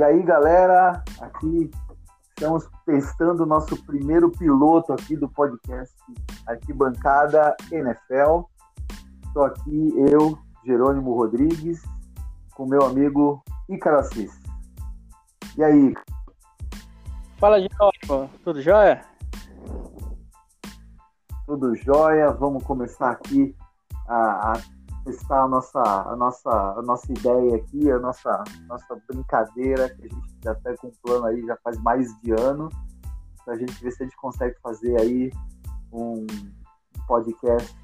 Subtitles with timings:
[0.00, 1.70] E aí, galera, aqui
[2.30, 5.94] estamos testando o nosso primeiro piloto aqui do podcast
[6.46, 8.44] Arquibancada NFL.
[9.26, 11.82] Estou aqui, eu, Jerônimo Rodrigues,
[12.54, 14.32] com meu amigo Ícaro Assis.
[15.58, 15.94] E aí?
[17.36, 18.30] Fala, Jerônimo.
[18.42, 19.04] Tudo jóia?
[21.46, 22.30] Tudo jóia.
[22.30, 23.54] Vamos começar aqui
[24.08, 24.60] a, a
[25.10, 30.08] testar a nossa, a, nossa, a nossa ideia aqui, a nossa, nossa brincadeira, que a
[30.08, 32.68] gente já está com um plano aí já faz mais de ano,
[33.44, 35.30] para a gente ver se a gente consegue fazer aí
[35.92, 36.26] um
[37.06, 37.76] podcast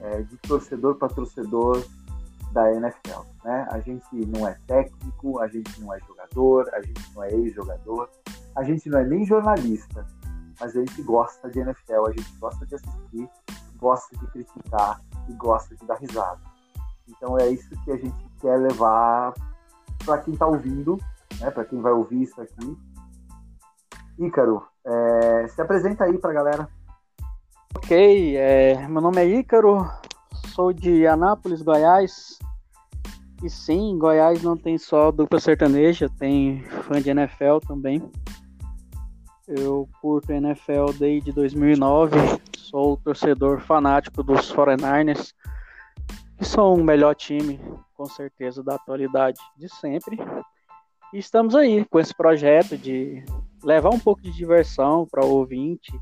[0.00, 1.84] é, de torcedor para torcedor
[2.52, 3.20] da NFL.
[3.44, 3.66] Né?
[3.70, 8.08] A gente não é técnico, a gente não é jogador, a gente não é ex-jogador,
[8.56, 10.06] a gente não é nem jornalista,
[10.58, 13.28] mas a gente gosta de NFL, a gente gosta de assistir,
[13.76, 16.53] gosta de criticar e gosta de dar risada.
[17.08, 19.34] Então é isso que a gente quer levar
[20.04, 20.98] para quem está ouvindo,
[21.40, 22.76] né, para quem vai ouvir isso aqui.
[24.18, 26.68] Ícaro, é, se apresenta aí para a galera.
[27.76, 29.90] Ok, é, meu nome é Ícaro,
[30.54, 32.38] sou de Anápolis, Goiás.
[33.42, 38.00] E sim, Goiás não tem só dupla sertaneja, tem fã de NFL também.
[39.46, 42.16] Eu curto NFL desde 2009,
[42.56, 45.34] sou torcedor fanático dos 49ers,
[46.36, 47.60] que são o melhor time,
[47.94, 50.18] com certeza, da atualidade de sempre.
[51.12, 53.24] E estamos aí com esse projeto de
[53.62, 55.92] levar um pouco de diversão para o ouvinte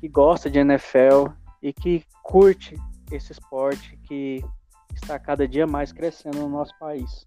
[0.00, 1.28] que gosta de NFL
[1.62, 2.74] e que curte
[3.10, 4.44] esse esporte que
[4.94, 7.26] está cada dia mais crescendo no nosso país.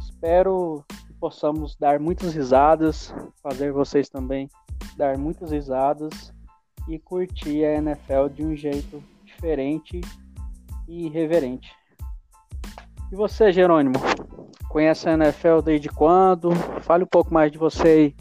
[0.00, 3.12] Espero que possamos dar muitas risadas,
[3.42, 4.48] fazer vocês também
[4.96, 6.32] dar muitas risadas
[6.88, 10.00] e curtir a NFL de um jeito diferente
[10.88, 11.70] e irreverente.
[13.12, 13.98] E você, Jerônimo?
[14.68, 16.50] Conhece a NFL desde quando?
[16.82, 18.16] Fale um pouco mais de você aí.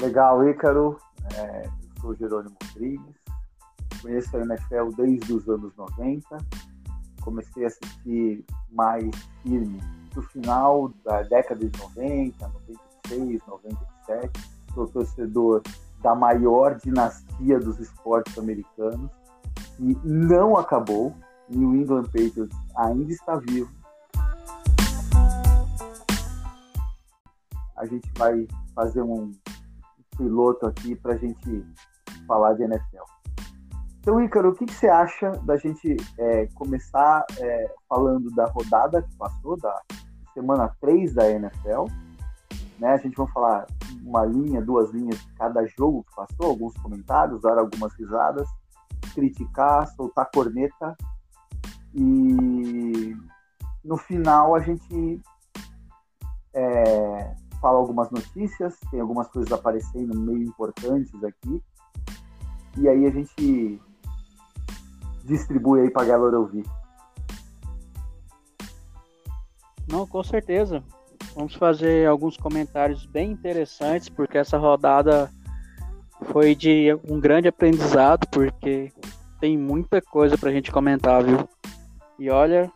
[0.00, 0.96] Legal, Ícaro.
[1.36, 3.16] É, eu sou Jerônimo Rodrigues.
[4.00, 6.38] Conheço a NFL desde os anos 90.
[7.20, 9.10] Comecei a assistir mais
[9.42, 9.80] firme
[10.14, 12.48] no final da década de 90,
[13.08, 15.62] 96, 97 sou torcedor
[16.02, 19.10] da maior dinastia dos esportes americanos
[19.78, 21.14] e não acabou.
[21.54, 23.70] New England Patriots ainda está vivo.
[27.76, 29.32] A gente vai fazer um
[30.16, 31.66] piloto aqui para a gente
[32.26, 33.04] falar de NFL.
[34.00, 39.02] Então, Ícaro, o que, que você acha da gente é, começar é, falando da rodada
[39.02, 39.80] que passou, da
[40.34, 41.86] semana 3 da NFL?
[42.78, 42.94] Né?
[42.94, 43.66] A gente vai falar
[44.04, 48.48] uma linha, duas linhas de cada jogo que passou, alguns comentários, dar algumas risadas,
[49.14, 50.96] criticar, soltar corneta
[51.94, 53.16] e
[53.84, 55.20] no final a gente
[56.54, 61.62] é, fala algumas notícias, tem algumas coisas aparecendo meio importantes aqui
[62.78, 63.80] e aí a gente
[65.24, 66.64] distribui aí para a galera ouvir.
[69.88, 70.82] Não, com certeza.
[71.34, 75.30] Vamos fazer alguns comentários bem interessantes, porque essa rodada
[76.30, 78.92] foi de um grande aprendizado, porque
[79.40, 81.48] tem muita coisa pra gente comentar, viu?
[82.18, 82.70] E olha,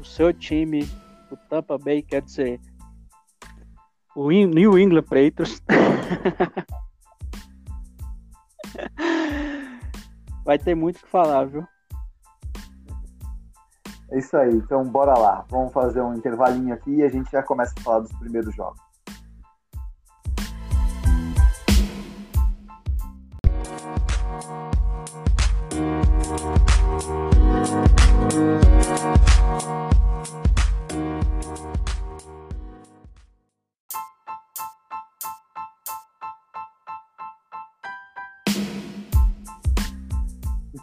[0.00, 0.88] o seu time,
[1.30, 2.60] o Tampa Bay, quer dizer,
[4.14, 5.62] o New England Patriots.
[10.44, 11.66] Vai ter muito o que falar, viu?
[14.10, 15.44] É isso aí, então bora lá.
[15.50, 18.87] Vamos fazer um intervalinho aqui e a gente já começa a falar dos primeiros jogos.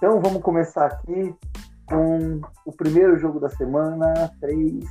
[0.05, 1.33] Então vamos começar aqui
[1.87, 4.85] com o primeiro jogo da semana, 3,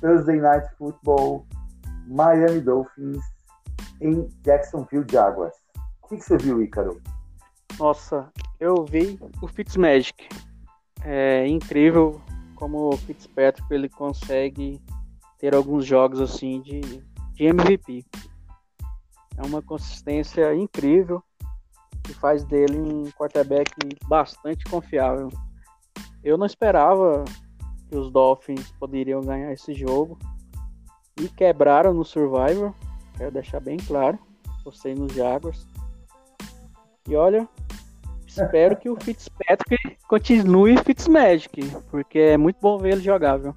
[0.00, 1.44] Thursday Night Football,
[2.06, 3.18] Miami Dolphins
[4.00, 5.56] em Jacksonville Jaguars.
[6.00, 7.02] O que, você viu, Ícaro?
[7.76, 10.28] Nossa, eu vi o Fitzmagic.
[11.04, 12.22] É incrível
[12.54, 14.80] como o Fitzpatrick ele consegue
[15.40, 16.82] ter alguns jogos assim de,
[17.34, 18.06] de MVP.
[19.38, 21.20] É uma consistência incrível
[22.06, 23.72] que faz dele um quarterback
[24.06, 25.28] bastante confiável.
[26.22, 27.24] Eu não esperava
[27.88, 30.18] que os Dolphins poderiam ganhar esse jogo
[31.20, 32.72] e quebraram no Survivor.
[33.16, 34.18] Quero deixar bem claro.
[34.64, 35.66] Gostei nos Jaguars.
[37.08, 37.48] E olha,
[38.26, 43.54] espero que o Fitzpatrick continue Fitzmagic, porque é muito bom ver ele jogar, viu?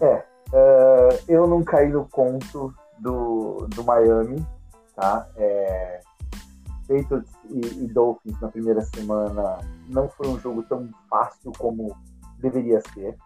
[0.00, 4.44] É, uh, eu não caí no conto do, do Miami,
[4.96, 5.28] tá?
[5.36, 6.00] É,
[6.86, 9.58] Patriots e, e, Dolphins na primeira semana
[9.88, 11.96] não foi um jogo tão fácil como
[12.38, 13.16] deveria ser.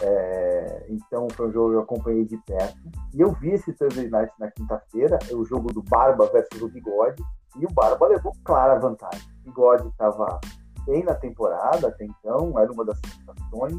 [0.00, 2.78] É, então foi um jogo que eu acompanhei de perto.
[3.14, 6.68] E eu vi esse Thursday Night na quinta-feira, é o jogo do Barba versus o
[6.68, 7.22] Bigode,
[7.58, 9.28] e o Barba levou clara vantagem.
[9.40, 10.40] O Bigode estava
[10.86, 13.76] bem na temporada até então, era uma das sensações,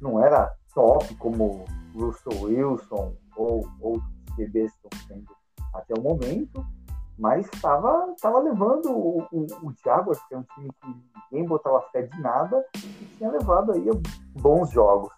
[0.00, 1.64] não era top como
[1.94, 5.34] Russell Wilson ou outros QBs estão sendo
[5.72, 6.64] até o momento,
[7.18, 10.96] mas estava tava levando o, o, o Jaguars, que é um time que
[11.30, 13.86] ninguém botava fé de nada, e tinha levado aí
[14.40, 15.12] bons jogos.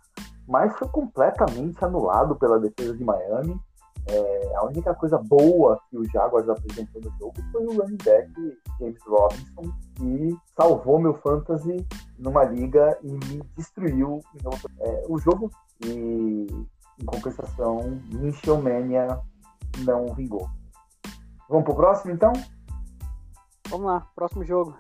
[0.46, 3.58] Mas foi completamente anulado pela defesa de Miami.
[4.08, 8.31] É, a única coisa boa que o Jaguars apresentou no jogo foi o running back
[8.78, 11.84] James Robinson, que salvou meu fantasy
[12.16, 14.20] numa liga e me destruiu
[14.81, 15.50] é, o jogo.
[15.84, 16.46] E,
[16.98, 19.20] em compensação, Michel Mania
[19.78, 20.48] não vingou.
[21.48, 22.32] Vamos pro próximo, então?
[23.69, 24.76] Vamos lá, próximo jogo.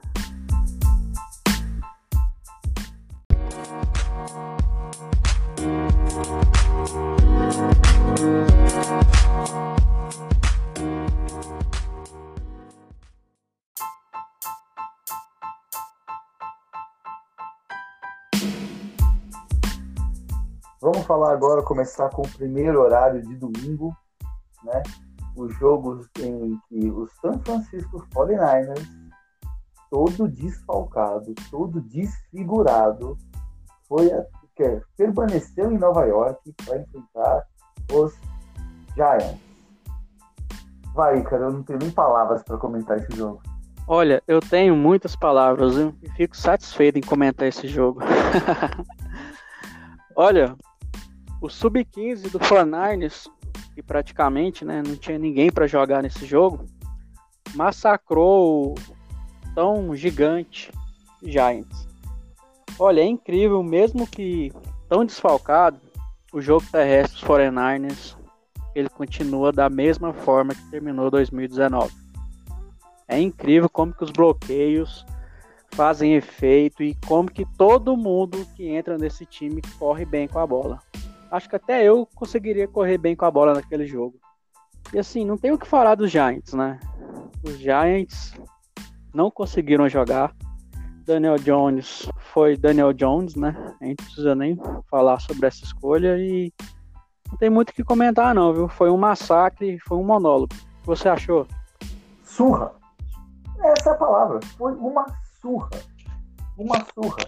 [20.80, 23.96] Vamos falar agora, começar com o primeiro horário de domingo,
[24.62, 24.82] né?
[25.36, 28.88] Os jogos em que o San Francisco 49ers,
[29.90, 33.18] todo desfalcado, todo desfigurado,
[33.86, 34.24] foi a,
[34.56, 37.46] que permaneceu em Nova York para enfrentar
[37.92, 38.14] os
[38.94, 39.38] Giants.
[40.94, 43.42] Vai, cara, eu não tenho nem palavras para comentar esse jogo.
[43.86, 48.00] Olha, eu tenho muitas palavras e fico satisfeito em comentar esse jogo.
[50.16, 50.56] Olha,
[51.40, 53.28] o sub-15 do Fornarnes,
[53.76, 56.64] que praticamente né, não tinha ninguém para jogar nesse jogo,
[57.54, 58.74] massacrou o
[59.54, 60.72] tão gigante
[61.22, 61.86] Giants.
[62.78, 64.50] Olha, é incrível, mesmo que
[64.88, 65.78] tão desfalcado,
[66.32, 68.16] o jogo terrestre dos 49ers
[68.74, 71.92] ele continua da mesma forma que terminou 2019.
[73.06, 75.04] É incrível como que os bloqueios
[75.72, 80.46] fazem efeito e como que todo mundo que entra nesse time corre bem com a
[80.46, 80.80] bola
[81.30, 84.18] acho que até eu conseguiria correr bem com a bola naquele jogo.
[84.92, 86.78] E assim, não tem o que falar dos Giants, né?
[87.42, 88.34] Os Giants
[89.12, 90.34] não conseguiram jogar.
[91.04, 93.54] Daniel Jones foi Daniel Jones, né?
[93.80, 94.58] A gente precisa nem
[94.90, 96.52] falar sobre essa escolha e
[97.30, 98.68] não tem muito o que comentar não, viu?
[98.68, 100.54] Foi um massacre, foi um monólogo.
[100.54, 101.46] O que você achou?
[102.24, 102.72] Surra.
[103.62, 104.40] Essa é a palavra.
[104.56, 105.06] Foi uma
[105.40, 105.70] surra.
[106.56, 107.24] Uma surra.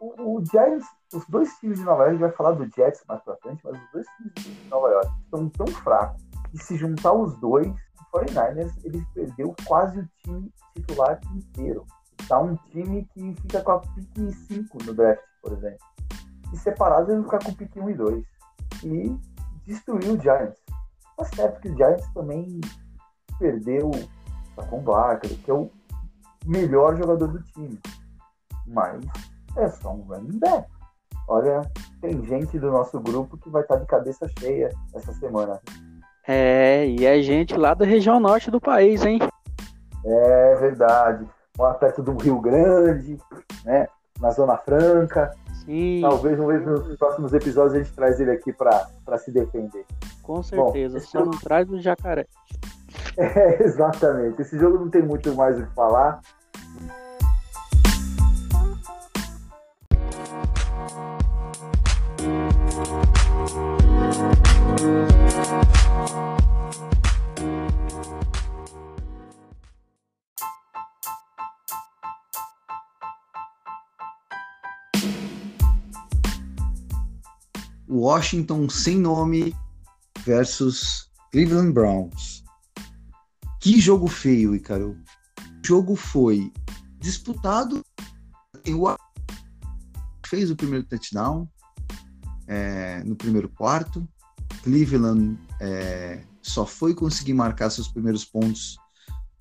[0.00, 3.02] O, o Giants os dois times de Nova York, a gente vai falar do Jets
[3.08, 6.76] mais pra frente, mas os dois times de Nova York estão tão fracos que se
[6.76, 11.86] juntar os dois, o 49ers, ele perdeu quase o time titular inteiro.
[12.26, 15.78] Tá um time que fica com a pique 5 no draft, por exemplo.
[16.52, 18.24] E separados ele ficar com pique 1 e 2.
[18.84, 19.18] E
[19.66, 20.58] destruiu o Giants.
[21.16, 22.60] Tá certo que o Giants também
[23.38, 23.90] perdeu
[24.70, 25.70] o Barkley, que é o
[26.46, 27.78] melhor jogador do time.
[28.66, 29.04] Mas
[29.56, 30.77] é só um running back.
[31.28, 31.60] Olha,
[32.00, 35.60] tem gente do nosso grupo que vai estar de cabeça cheia essa semana.
[36.26, 39.18] É, e é gente lá da região norte do país, hein?
[40.04, 41.28] É verdade.
[41.56, 43.18] Mora perto do Rio Grande,
[43.64, 43.88] né?
[44.20, 45.30] Na Zona Franca.
[45.64, 46.00] Sim.
[46.00, 49.84] Talvez nos próximos episódios a gente traz ele aqui para se defender.
[50.22, 52.26] Com certeza, Bom, só não traz o jacaré.
[53.20, 54.40] É, exatamente.
[54.40, 56.20] Esse jogo não tem muito mais o que falar.
[77.98, 79.54] Washington sem nome
[80.24, 82.44] versus Cleveland Browns.
[83.60, 84.96] Que jogo feio, Icaro.
[85.40, 86.52] O jogo foi
[87.00, 87.84] disputado.
[88.66, 88.96] O
[90.26, 91.48] fez o primeiro touchdown
[92.46, 94.06] é, no primeiro quarto.
[94.62, 98.76] Cleveland é, só foi conseguir marcar seus primeiros pontos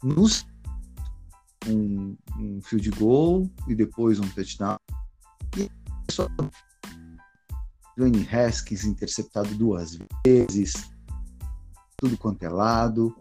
[0.04, 0.46] nos
[1.68, 4.78] um, um field goal e depois um touchdown.
[5.58, 5.70] E
[6.12, 6.28] só
[7.98, 10.74] Dwayne Haskins interceptado duas vezes,
[11.98, 13.16] tudo quanto é lado.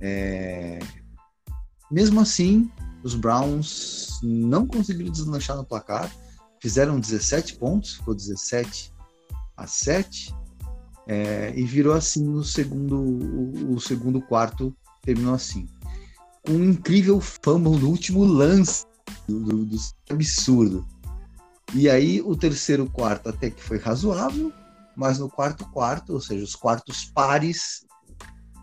[0.00, 0.78] É...
[1.90, 2.70] Mesmo assim,
[3.02, 6.14] os Browns não conseguiram deslanchar no placar,
[6.60, 8.92] fizeram 17 pontos, ficou 17
[9.56, 10.34] a 7.
[11.08, 15.66] É, e virou assim no segundo, o, segundo quarto terminou assim.
[16.46, 18.86] Com um incrível fumble no último lance
[19.26, 19.76] do, do, do,
[20.10, 20.86] absurdo.
[21.74, 24.52] E aí o terceiro quarto até que foi razoável,
[24.94, 27.86] mas no quarto quarto, ou seja, os quartos pares,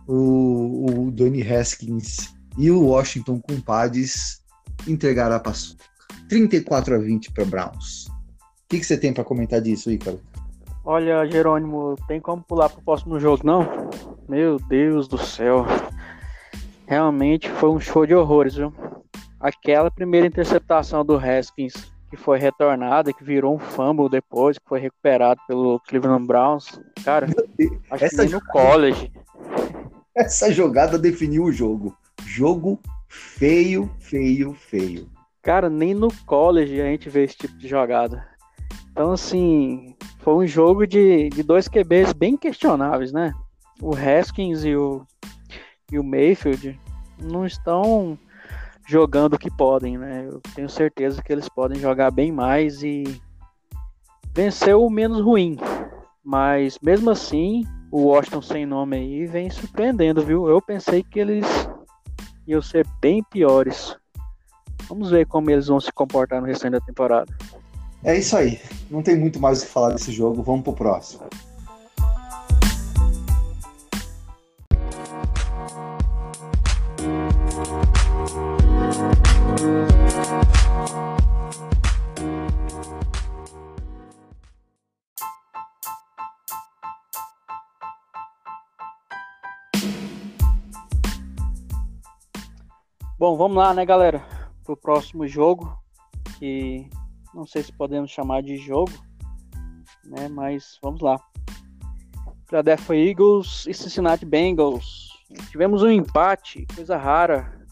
[0.07, 4.43] o, o Dwayne Haskins e o Washington Compadres
[4.87, 5.83] entregaram a paçoca.
[6.27, 8.07] 34 a 20 para Browns.
[8.07, 10.19] O que, que você tem para comentar disso, Ícaro?
[10.85, 13.67] Olha, Jerônimo, tem como pular para o próximo jogo, não?
[14.27, 15.65] Meu Deus do céu.
[16.85, 18.73] Realmente foi um show de horrores, viu?
[19.39, 24.79] Aquela primeira interceptação do Haskins, que foi retornada, que virou um fumble depois, que foi
[24.79, 26.81] recuperado pelo Cleveland Browns.
[27.03, 27.27] Cara,
[27.91, 29.11] acho Essa que nem no college.
[30.15, 31.95] Essa jogada definiu o jogo.
[32.25, 35.09] Jogo feio, feio, feio.
[35.41, 38.27] Cara, nem no college a gente vê esse tipo de jogada.
[38.91, 43.33] Então, assim, foi um jogo de, de dois QBs bem questionáveis, né?
[43.81, 45.05] O Haskins e o,
[45.91, 46.77] e o Mayfield
[47.21, 48.17] não estão
[48.89, 50.25] jogando o que podem, né?
[50.27, 53.03] Eu tenho certeza que eles podem jogar bem mais e
[54.33, 55.57] vencer o menos ruim.
[56.23, 60.47] Mas mesmo assim, o Washington sem nome aí vem surpreendendo, viu?
[60.47, 61.45] Eu pensei que eles
[62.47, 63.95] iam ser bem piores.
[64.87, 67.31] Vamos ver como eles vão se comportar no restante da temporada.
[68.03, 68.59] É isso aí.
[68.89, 70.41] Não tem muito mais o que falar desse jogo.
[70.41, 71.27] Vamos pro próximo.
[93.19, 94.23] Bom, vamos lá, né, galera?
[94.63, 95.77] Pro próximo jogo,
[96.37, 96.89] que
[97.33, 98.93] não sei se podemos chamar de jogo,
[100.05, 100.29] né?
[100.29, 101.19] Mas vamos lá.
[102.47, 105.09] Philadelphia Eagles e Cincinnati Bengals.
[105.51, 107.67] Tivemos um empate, coisa rara.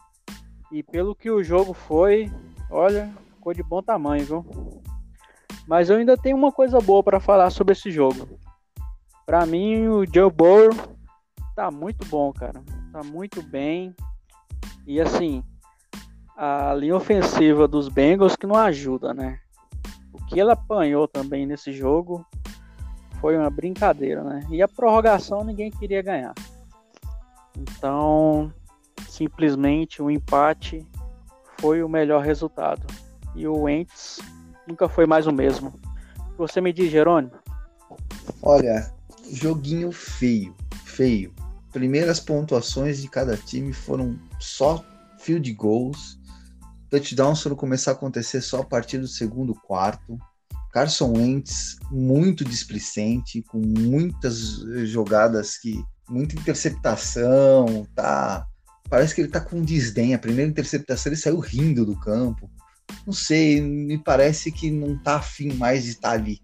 [0.69, 2.29] E pelo que o jogo foi,
[2.69, 4.45] olha, ficou de bom tamanho, viu?
[5.65, 8.37] Mas eu ainda tenho uma coisa boa para falar sobre esse jogo.
[9.25, 10.71] Para mim, o Joe Burrow
[11.55, 12.61] tá muito bom, cara.
[12.91, 13.95] Tá muito bem.
[14.88, 15.44] E assim,
[16.38, 19.38] a linha ofensiva dos Bengals que não ajuda, né?
[20.13, 22.25] O que ele apanhou também nesse jogo
[23.20, 24.48] foi uma brincadeira, né?
[24.50, 26.34] E a prorrogação ninguém queria ganhar.
[27.58, 28.50] Então,
[29.10, 30.88] simplesmente o empate
[31.60, 32.88] foi o melhor resultado.
[33.36, 34.22] E o Wentz
[34.65, 35.77] nunca foi mais o mesmo.
[36.38, 37.34] Você me diz, Jerônimo?
[38.41, 38.89] Olha,
[39.29, 41.34] joguinho feio, feio
[41.77, 44.84] primeiras pontuações de cada time foram só
[45.20, 46.20] field goals.
[46.89, 50.17] Touchdowns foram começar a acontecer só a partir do segundo quarto.
[50.72, 58.46] Carson Wentz muito displicente, com muitas jogadas que muita interceptação, tá?
[58.89, 60.13] Parece que ele tá com desdém.
[60.13, 62.50] A primeira interceptação ele saiu rindo do campo.
[63.06, 66.39] Não sei, me parece que não tá afim mais de estar tá ali.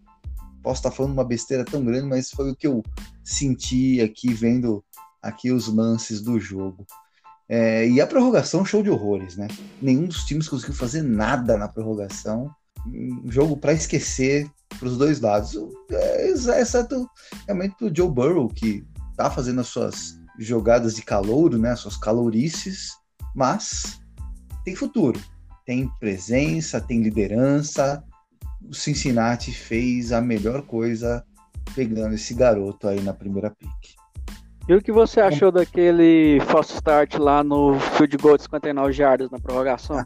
[0.61, 2.81] Posso estar tá falando uma besteira tão grande, mas foi o que eu
[3.23, 4.83] senti aqui vendo
[5.21, 6.85] aqui os lances do jogo.
[7.55, 9.47] É, e a prorrogação, show de horrores, né?
[9.79, 12.49] Nenhum dos times conseguiu fazer nada na prorrogação.
[12.87, 15.55] Um jogo para esquecer para os dois lados.
[15.91, 17.07] É, exceto
[17.45, 18.83] realmente o Joe Burrow, que
[19.15, 21.73] tá fazendo as suas jogadas de calouro, né?
[21.73, 22.93] As suas calorices,
[23.35, 24.01] mas
[24.65, 25.21] tem futuro.
[25.63, 28.03] Tem presença, tem liderança.
[28.67, 31.23] O Cincinnati fez a melhor coisa
[31.75, 34.02] pegando esse garoto aí na primeira pick.
[34.67, 39.29] E o que você achou daquele false start lá no field goal de 59 jardas
[39.29, 40.05] na prorrogação?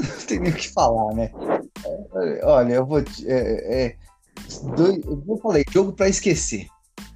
[0.00, 1.30] Não tem nem o que falar, né?
[2.42, 2.98] Olha, eu vou.
[2.98, 3.96] É, é,
[4.76, 6.66] dois, eu falei, jogo para esquecer.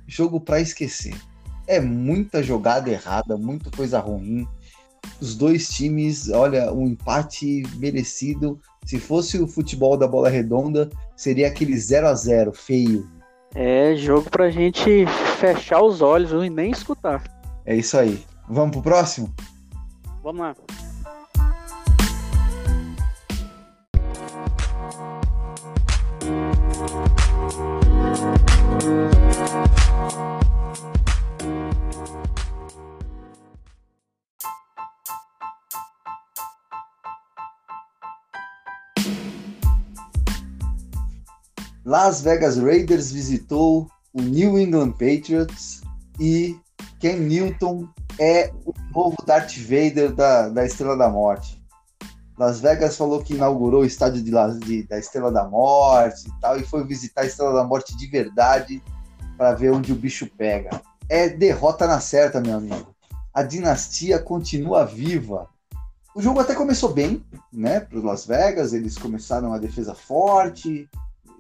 [0.07, 1.15] Jogo para esquecer.
[1.67, 4.47] É muita jogada errada, muita coisa ruim.
[5.21, 8.61] Os dois times, olha, um empate merecido.
[8.85, 13.09] Se fosse o futebol da bola redonda, seria aquele 0 a 0 feio
[13.55, 15.07] é jogo pra gente
[15.39, 17.23] fechar os olhos e nem escutar.
[17.65, 18.25] É isso aí.
[18.49, 19.33] Vamos pro próximo?
[20.23, 20.55] Vamos lá.
[41.93, 45.83] Las Vegas Raiders visitou o New England Patriots
[46.19, 46.59] e
[46.99, 47.87] Ken Newton
[48.19, 51.63] é o novo Darth Vader da, da Estrela da Morte.
[52.39, 54.31] Las Vegas falou que inaugurou o estádio de,
[54.61, 58.07] de, da Estrela da Morte e tal, e foi visitar a Estrela da Morte de
[58.07, 58.83] verdade
[59.37, 60.81] para ver onde o bicho pega.
[61.11, 62.97] É derrota na certa, meu amigo.
[63.35, 65.47] A dinastia continua viva.
[66.15, 67.23] O jogo até começou bem,
[67.53, 68.73] né, para Las Vegas.
[68.73, 70.89] Eles começaram a defesa forte,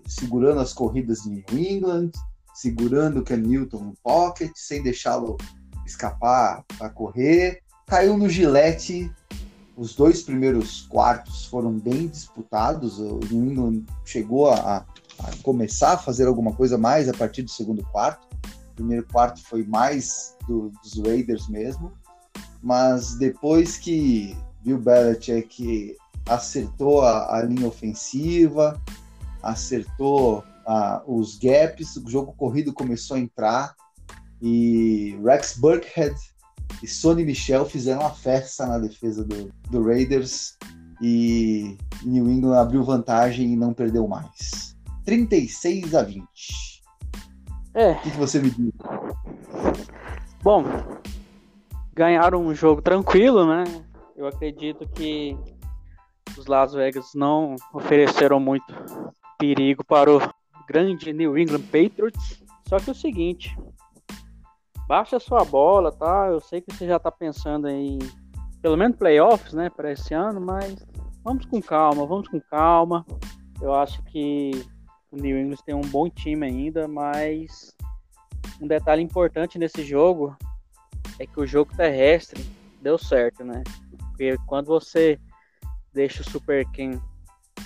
[0.06, 2.11] segurando as corridas de New England,
[2.54, 5.37] segurando o Cam Newton no pocket, sem deixá-lo
[5.87, 7.62] escapar para correr.
[7.87, 9.11] Caiu no gilete.
[9.76, 12.99] Os dois primeiros quartos foram bem disputados.
[12.99, 14.85] O New England chegou a,
[15.18, 18.26] a começar a fazer alguma coisa mais a partir do segundo quarto.
[18.73, 21.92] O primeiro quarto foi mais do, dos Raiders mesmo.
[22.62, 28.80] Mas depois que Bill Belichick acertou a, a linha ofensiva,
[29.42, 33.75] acertou uh, os gaps, o jogo corrido começou a entrar
[34.40, 36.14] e Rex Burkhead
[36.82, 40.56] e Sonny Michel fizeram uma festa na defesa do, do Raiders
[41.00, 44.76] e New England abriu vantagem e não perdeu mais.
[45.04, 46.26] 36 a 20.
[47.75, 47.92] É.
[47.92, 48.72] O que, que você me diz?
[50.42, 50.64] Bom,
[51.94, 53.64] ganharam um jogo tranquilo, né?
[54.16, 55.37] Eu acredito que
[56.37, 58.75] os Las Vegas não ofereceram muito
[59.42, 60.20] perigo para o
[60.68, 62.40] grande New England Patriots.
[62.68, 63.58] Só que é o seguinte,
[64.87, 66.28] baixa sua bola, tá?
[66.28, 67.99] Eu sei que você já tá pensando em
[68.62, 70.87] pelo menos playoffs, né, para esse ano, mas
[71.25, 73.04] vamos com calma, vamos com calma.
[73.61, 74.52] Eu acho que
[75.11, 77.76] o New England tem um bom time ainda, mas
[78.61, 80.37] um detalhe importante nesse jogo
[81.18, 82.49] é que o jogo terrestre
[82.80, 83.64] deu certo, né?
[83.99, 85.18] Porque quando você
[85.92, 87.02] deixa o Super King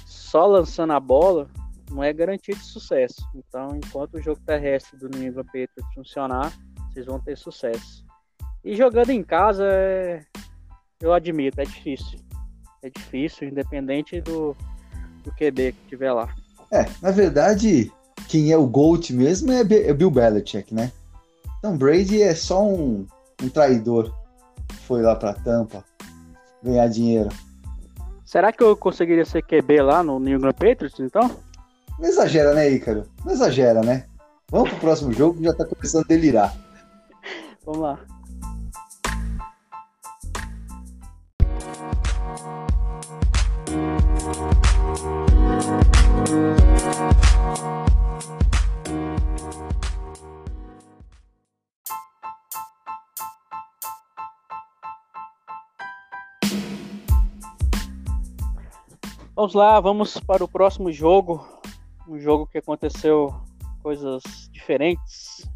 [0.06, 1.46] só lançando a bola,
[1.90, 3.22] não é garantia de sucesso.
[3.34, 6.52] Então, enquanto o jogo terrestre do New England Patriots funcionar,
[6.90, 8.04] vocês vão ter sucesso.
[8.64, 10.24] E jogando em casa, é...
[11.00, 12.18] eu admito, é difícil.
[12.82, 14.56] É difícil, independente do,
[15.22, 16.34] do QB que tiver lá.
[16.70, 17.92] É, na verdade,
[18.28, 20.92] quem é o GOAT mesmo é, é Bill Belichick, né?
[21.58, 23.06] Então, Brady é só um,
[23.42, 24.12] um traidor.
[24.86, 25.84] Foi lá pra Tampa
[26.62, 27.28] ganhar dinheiro.
[28.24, 31.30] Será que eu conseguiria ser QB lá no New England Patriots, então?
[31.98, 33.06] Não exagera, né, Ícaro?
[33.24, 34.06] Não exagera, né?
[34.50, 36.54] Vamos pro próximo jogo que já tá começando a delirar.
[37.64, 37.98] Vamos lá.
[59.34, 61.55] Vamos lá, vamos para o próximo jogo
[62.08, 63.34] um jogo que aconteceu
[63.82, 65.48] coisas diferentes.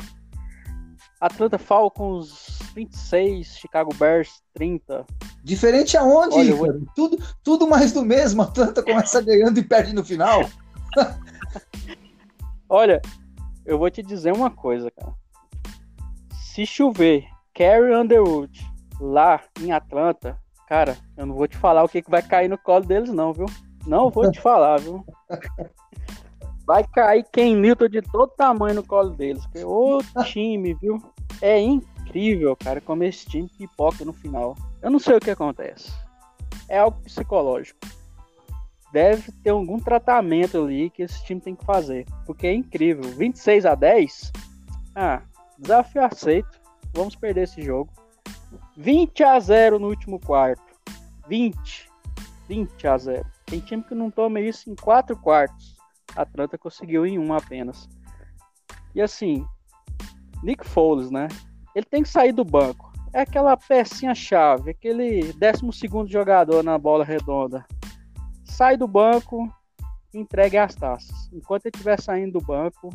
[1.21, 5.05] Atlanta Falcons 26, Chicago Bears 30.
[5.45, 6.37] Diferente aonde?
[6.37, 6.87] Olha, vou...
[6.95, 8.43] tudo, tudo mais do mesmo.
[8.43, 10.49] Atlanta começa ganhando e perde no final.
[12.69, 13.03] Olha,
[13.67, 15.13] eu vou te dizer uma coisa, cara.
[16.33, 18.65] Se chover Carrie Underwood
[19.01, 22.59] lá em Atlanta, cara, eu não vou te falar o que, que vai cair no
[22.59, 23.47] colo deles, não, viu?
[23.87, 25.05] Não vou te falar, viu?
[26.71, 29.45] Vai cair Ken Newton de todo tamanho no colo deles.
[29.47, 31.03] Que o time, viu?
[31.43, 34.55] É incrível, cara, como esse time pipoca no final.
[34.81, 35.93] Eu não sei o que acontece.
[36.69, 37.81] É algo psicológico.
[38.93, 42.07] Deve ter algum tratamento ali que esse time tem que fazer.
[42.25, 43.03] Porque é incrível.
[43.03, 44.31] 26 a 10.
[44.95, 45.23] Ah,
[45.59, 46.61] desafio aceito.
[46.95, 47.91] Vamos perder esse jogo.
[48.77, 50.63] 20 a 0 no último quarto.
[51.27, 51.91] 20.
[52.47, 53.27] 20 a 0.
[53.45, 55.80] Tem time que não toma isso em 4 quartos.
[56.17, 57.89] Atlanta conseguiu em um apenas.
[58.95, 59.47] E assim,
[60.43, 61.29] Nick Foles, né?
[61.75, 62.93] Ele tem que sair do banco.
[63.13, 67.65] É aquela pecinha-chave, aquele 12 jogador na bola redonda.
[68.45, 69.53] Sai do banco
[70.13, 71.29] entregue as taças.
[71.33, 72.91] Enquanto ele estiver saindo do banco,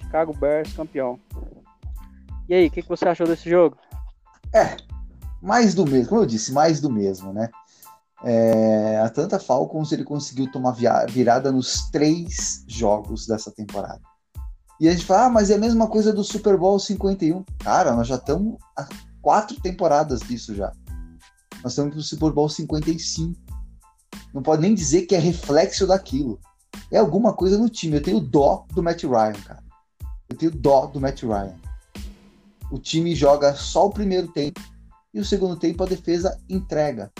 [0.00, 1.18] Chicago Bears campeão.
[2.48, 3.76] E aí, o que, que você achou desse jogo?
[4.52, 4.76] É,
[5.40, 7.48] mais do mesmo, como eu disse, mais do mesmo, né?
[8.22, 10.76] É, Atlanta Falcons ele conseguiu tomar
[11.08, 14.00] virada nos três jogos dessa temporada.
[14.78, 17.44] E a gente fala, ah, mas é a mesma coisa do Super Bowl 51.
[17.58, 18.88] Cara, nós já estamos há
[19.20, 20.72] quatro temporadas disso já.
[21.62, 23.38] Nós estamos no Super Bowl 55.
[24.32, 26.40] Não pode nem dizer que é reflexo daquilo.
[26.90, 27.96] É alguma coisa no time.
[27.96, 29.62] Eu tenho dó do Matt Ryan, cara.
[30.28, 31.54] Eu tenho dó do Matt Ryan.
[32.70, 34.60] O time joga só o primeiro tempo
[35.12, 37.12] e o segundo tempo a defesa entrega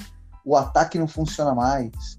[0.45, 2.19] o ataque não funciona mais.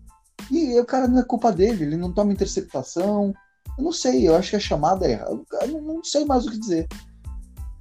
[0.50, 3.34] E o cara não é culpa dele, ele não toma interceptação.
[3.78, 5.42] Eu não sei, eu acho que a chamada é errada.
[5.62, 6.88] Eu não sei mais o que dizer.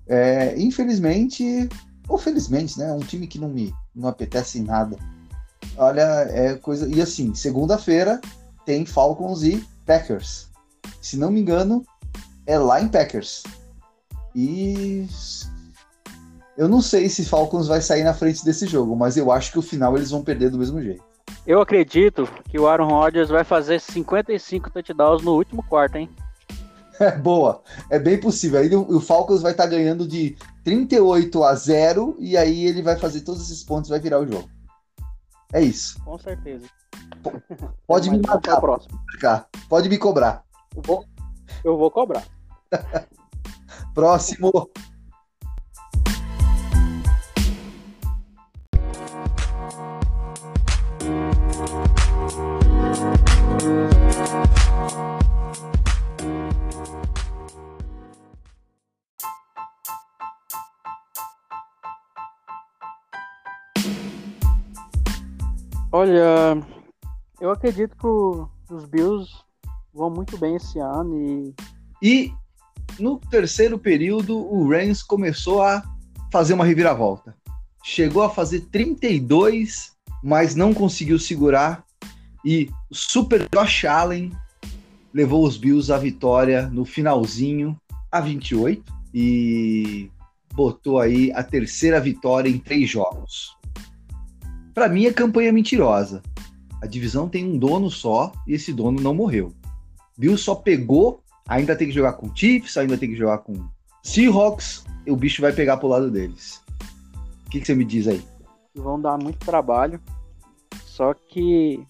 [0.06, 1.68] É, infelizmente,
[2.08, 2.92] ou felizmente, né?
[2.92, 4.96] Um time que não me não apetece em nada.
[5.76, 6.88] Olha, é coisa.
[6.88, 8.20] E assim, segunda-feira
[8.64, 10.48] tem Falcons e Packers.
[11.00, 11.84] Se não me engano,
[12.46, 13.42] é lá em Packers.
[14.34, 15.06] E
[16.60, 19.58] eu não sei se Falcons vai sair na frente desse jogo, mas eu acho que
[19.58, 21.02] o final eles vão perder do mesmo jeito.
[21.46, 26.10] Eu acredito que o Aaron Rodgers vai fazer 55 touchdowns no último quarto, hein?
[27.00, 28.60] É boa, é bem possível.
[28.60, 32.94] Aí o, Falcons vai estar tá ganhando de 38 a 0 e aí ele vai
[32.98, 34.46] fazer todos esses pontos e vai virar o jogo.
[35.50, 35.98] É isso.
[36.04, 36.66] Com certeza.
[37.88, 38.60] Pode me marcar.
[38.60, 39.00] Próximo.
[39.66, 40.44] Pode me cobrar.
[40.76, 41.04] Eu vou,
[41.64, 42.22] eu vou cobrar.
[43.94, 44.70] próximo.
[66.00, 66.58] Olha,
[67.42, 69.30] eu acredito que os Bills
[69.92, 71.54] vão muito bem esse ano e.
[72.02, 72.32] E
[72.98, 75.82] no terceiro período, o Rams começou a
[76.32, 77.36] fazer uma reviravolta.
[77.84, 79.92] Chegou a fazer 32,
[80.24, 81.84] mas não conseguiu segurar.
[82.42, 84.32] E o Super Josh Allen
[85.12, 87.78] levou os Bills à vitória no finalzinho,
[88.10, 90.10] a 28, e
[90.54, 93.59] botou aí a terceira vitória em três jogos.
[94.80, 96.22] Para mim, é campanha mentirosa.
[96.80, 99.52] A divisão tem um dono só e esse dono não morreu.
[100.16, 103.68] Bill só pegou, ainda tem que jogar com Chiefs, ainda tem que jogar com
[104.02, 106.62] Seahawks, e o bicho vai pegar pro lado deles.
[107.46, 108.24] O que, que você me diz aí?
[108.74, 110.00] Vão dar muito trabalho,
[110.82, 111.86] só que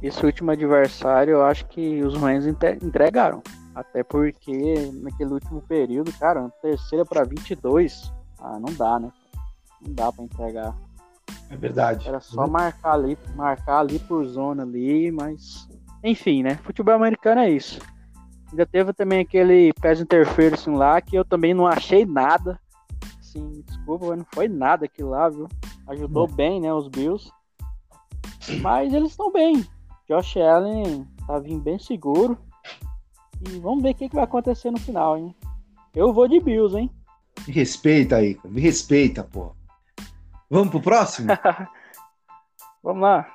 [0.00, 3.42] esse último adversário eu acho que os Rams entregaram.
[3.74, 9.12] Até porque naquele último período, cara, terceira para 22, ah, não dá, né?
[9.82, 10.91] Não dá para entregar.
[11.52, 12.08] É verdade.
[12.08, 15.68] Era só marcar ali, marcar ali por zona ali, mas
[16.02, 16.56] enfim, né?
[16.64, 17.78] Futebol americano é isso.
[18.50, 22.58] Ainda teve também aquele pass interference lá que eu também não achei nada.
[23.20, 25.46] Assim, desculpa, mas não foi nada aquilo lá, viu?
[25.86, 26.32] Ajudou é.
[26.32, 27.30] bem, né, os Bills.
[28.60, 29.64] Mas eles estão bem.
[30.08, 32.36] Josh Allen tá vindo bem seguro.
[33.46, 35.34] E vamos ver o que, que vai acontecer no final, hein?
[35.94, 36.90] Eu vou de Bills, hein?
[37.46, 39.52] Me respeita aí, me respeita, pô.
[40.52, 41.28] Vamos pro próximo?
[42.84, 43.26] Vamos lá.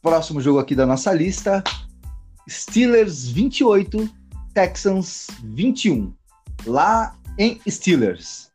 [0.00, 1.62] Próximo jogo aqui da nossa lista:
[2.48, 4.21] Steelers 28,
[4.54, 6.12] Texans 21,
[6.66, 8.50] lá em Steelers.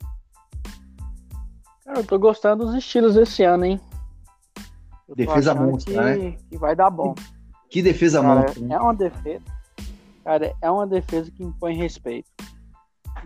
[1.84, 3.82] Cara, eu tô gostando dos estilos desse ano, hein?
[5.16, 6.38] defesa monstra, né?
[6.50, 7.16] Que vai dar bom.
[7.70, 8.62] Que defesa monstra.
[8.74, 9.44] É uma defesa.
[10.24, 12.30] Cara, é uma defesa que impõe respeito.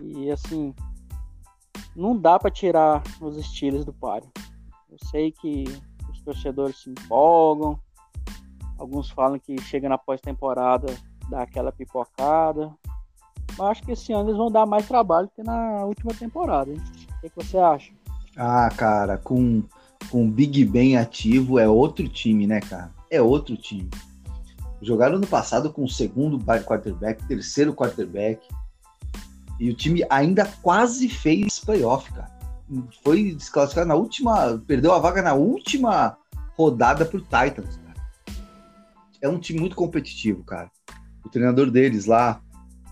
[0.00, 0.74] E assim,
[1.94, 4.30] não dá para tirar os estilos do páreo.
[4.90, 5.64] Eu sei que
[6.10, 7.78] os torcedores se empolgam.
[8.78, 10.86] Alguns falam que chega na pós-temporada
[11.32, 12.72] dar aquela pipocada.
[13.58, 16.70] Mas acho que esse ano eles vão dar mais trabalho que na última temporada.
[16.70, 16.80] Hein?
[17.16, 17.92] O que, que você acha?
[18.36, 19.62] Ah, cara, com,
[20.10, 22.92] com Big Ben ativo é outro time, né, cara?
[23.10, 23.90] É outro time.
[24.80, 28.46] Jogaram no passado com o segundo quarterback, terceiro quarterback.
[29.60, 32.32] E o time ainda quase fez playoff, cara.
[33.04, 34.58] Foi desclassificado na última.
[34.66, 36.16] Perdeu a vaga na última
[36.56, 37.92] rodada pro Titans, cara.
[39.20, 40.70] É um time muito competitivo, cara
[41.24, 42.40] o treinador deles lá,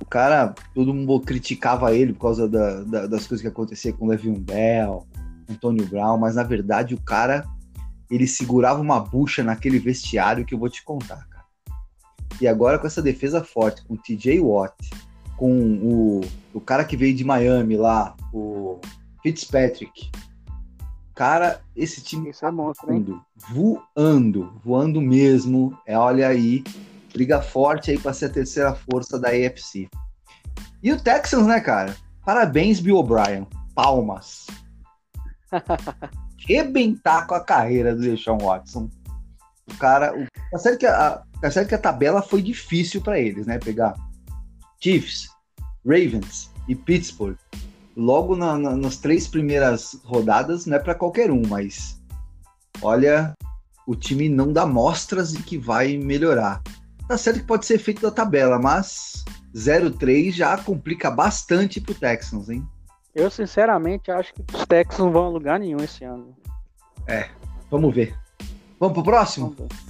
[0.01, 4.07] o cara, todo mundo criticava ele por causa da, da, das coisas que aconteciam com
[4.07, 5.07] o Le'Veon Bell,
[5.49, 7.45] Antônio Brown, mas na verdade o cara,
[8.11, 11.45] ele segurava uma bucha naquele vestiário que eu vou te contar, cara.
[12.41, 14.91] E agora com essa defesa forte, com o TJ Watt,
[15.37, 16.21] com o,
[16.55, 18.81] o cara que veio de Miami lá, o
[19.23, 20.11] Fitzpatrick,
[21.15, 25.77] cara, esse time Isso é monstro, voando, voando, voando mesmo.
[25.87, 26.65] É, olha aí,
[27.13, 29.89] briga forte aí para ser a terceira força da AFC.
[30.83, 31.95] E o Texans, né, cara?
[32.25, 33.47] Parabéns, Bill O'Brien.
[33.75, 34.47] Palmas.
[36.47, 38.91] Rebentar com a carreira do Deshaun Watson.
[39.71, 40.17] O cara.
[40.17, 43.59] O, tá, certo que a, tá certo que a tabela foi difícil para eles, né?
[43.59, 43.95] Pegar
[44.81, 45.29] Chiefs,
[45.85, 47.37] Ravens e Pittsburgh.
[47.97, 52.01] Logo na, na, nas três primeiras rodadas, não é para qualquer um, mas
[52.81, 53.35] olha,
[53.87, 56.63] o time não dá mostras de que vai melhorar.
[57.11, 62.49] Tá certo que pode ser feito da tabela, mas 0-3 já complica bastante pro Texans,
[62.49, 62.65] hein?
[63.13, 66.37] Eu sinceramente acho que os Texans não vão a lugar nenhum esse ano.
[67.09, 67.29] É,
[67.69, 68.17] vamos ver.
[68.79, 69.53] Vamos pro próximo?
[69.59, 69.90] Vamos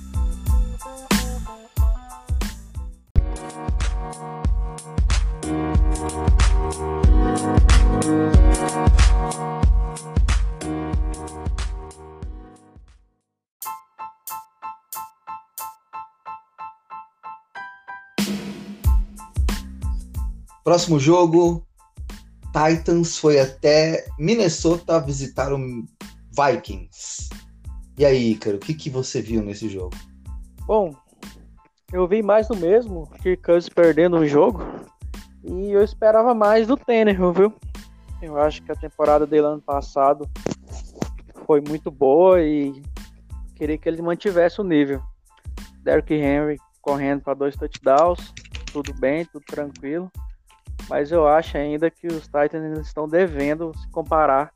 [20.70, 21.66] Próximo jogo,
[22.52, 25.58] Titans foi até Minnesota visitar o
[26.30, 27.28] Vikings.
[27.98, 29.96] E aí, Ícaro, o que, que você viu nesse jogo?
[30.66, 30.94] Bom,
[31.92, 34.62] eu vi mais do mesmo, Kirk Cousins perdendo o jogo,
[35.42, 37.52] e eu esperava mais do Tannehill, viu?
[38.22, 40.30] Eu acho que a temporada dele ano passado
[41.46, 42.80] foi muito boa e
[43.56, 45.02] queria que ele mantivesse o nível.
[45.82, 48.32] Derrick Henry correndo para dois touchdowns,
[48.72, 50.08] tudo bem, tudo tranquilo.
[50.90, 54.52] Mas eu acho ainda que os Titans estão devendo se comparar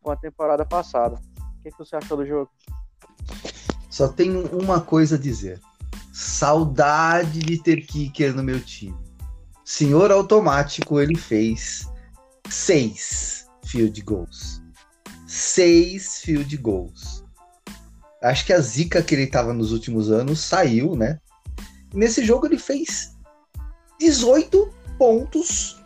[0.00, 1.20] com a temporada passada.
[1.38, 2.50] O que, que você achou do jogo?
[3.90, 5.60] Só tenho uma coisa a dizer.
[6.14, 8.96] Saudade de ter kicker no meu time.
[9.62, 11.86] Senhor automático, ele fez
[12.48, 14.62] seis field goals.
[15.26, 17.22] Seis field goals.
[18.22, 21.20] Acho que a zica que ele estava nos últimos anos saiu, né?
[21.92, 23.14] Nesse jogo ele fez
[23.98, 25.82] 18 pontos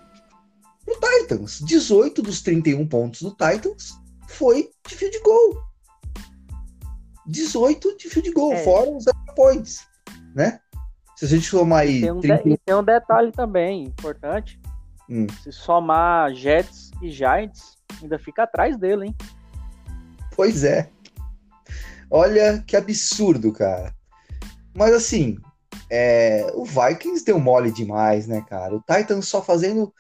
[0.85, 1.61] no Titans.
[1.61, 3.97] 18 dos 31 pontos do Titans
[4.29, 5.63] foi de field goal.
[7.25, 8.65] 18 de field goal, é.
[8.65, 9.05] fora os
[9.37, 9.87] points,
[10.35, 10.59] né?
[11.15, 12.01] Se a gente somar aí.
[12.01, 12.43] Tem um, 30...
[12.43, 12.59] de...
[12.59, 14.61] tem um detalhe também importante.
[15.09, 15.29] Hum.
[15.45, 19.17] Se somar Jets e Giants, ainda fica atrás dele, hein?
[20.35, 20.91] Pois é.
[22.11, 23.95] Olha que absurdo, cara.
[24.77, 25.39] Mas assim,
[25.95, 26.53] é...
[26.55, 28.75] o Vikings deu mole demais, né, cara?
[28.75, 29.93] O Titans só fazendo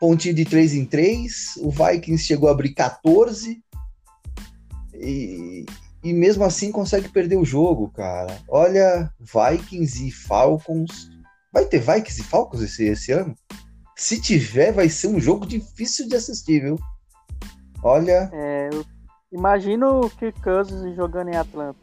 [0.00, 3.62] pontinho de 3 em 3, o Vikings chegou a abrir 14
[4.94, 5.64] e,
[6.02, 8.38] e mesmo assim consegue perder o jogo, cara.
[8.48, 11.10] Olha, Vikings e Falcons.
[11.52, 13.34] Vai ter Vikings e Falcons esse, esse ano?
[13.96, 16.78] Se tiver, vai ser um jogo difícil de assistir, viu?
[17.82, 18.30] Olha.
[18.32, 18.68] É,
[19.32, 21.78] imagino o Kirk Cousins jogando em Atlanta.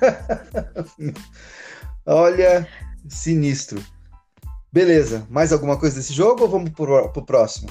[2.10, 2.66] Olha,
[3.06, 3.84] sinistro.
[4.72, 7.68] Beleza, mais alguma coisa desse jogo ou vamos pro, pro próximo?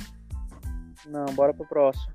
[1.08, 2.14] Não, bora pro próximo.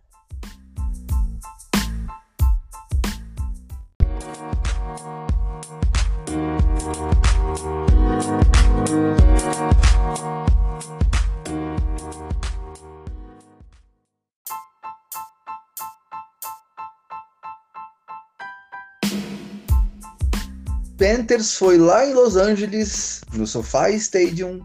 [21.03, 24.65] Panthers foi lá em Los Angeles, no SoFi Stadium.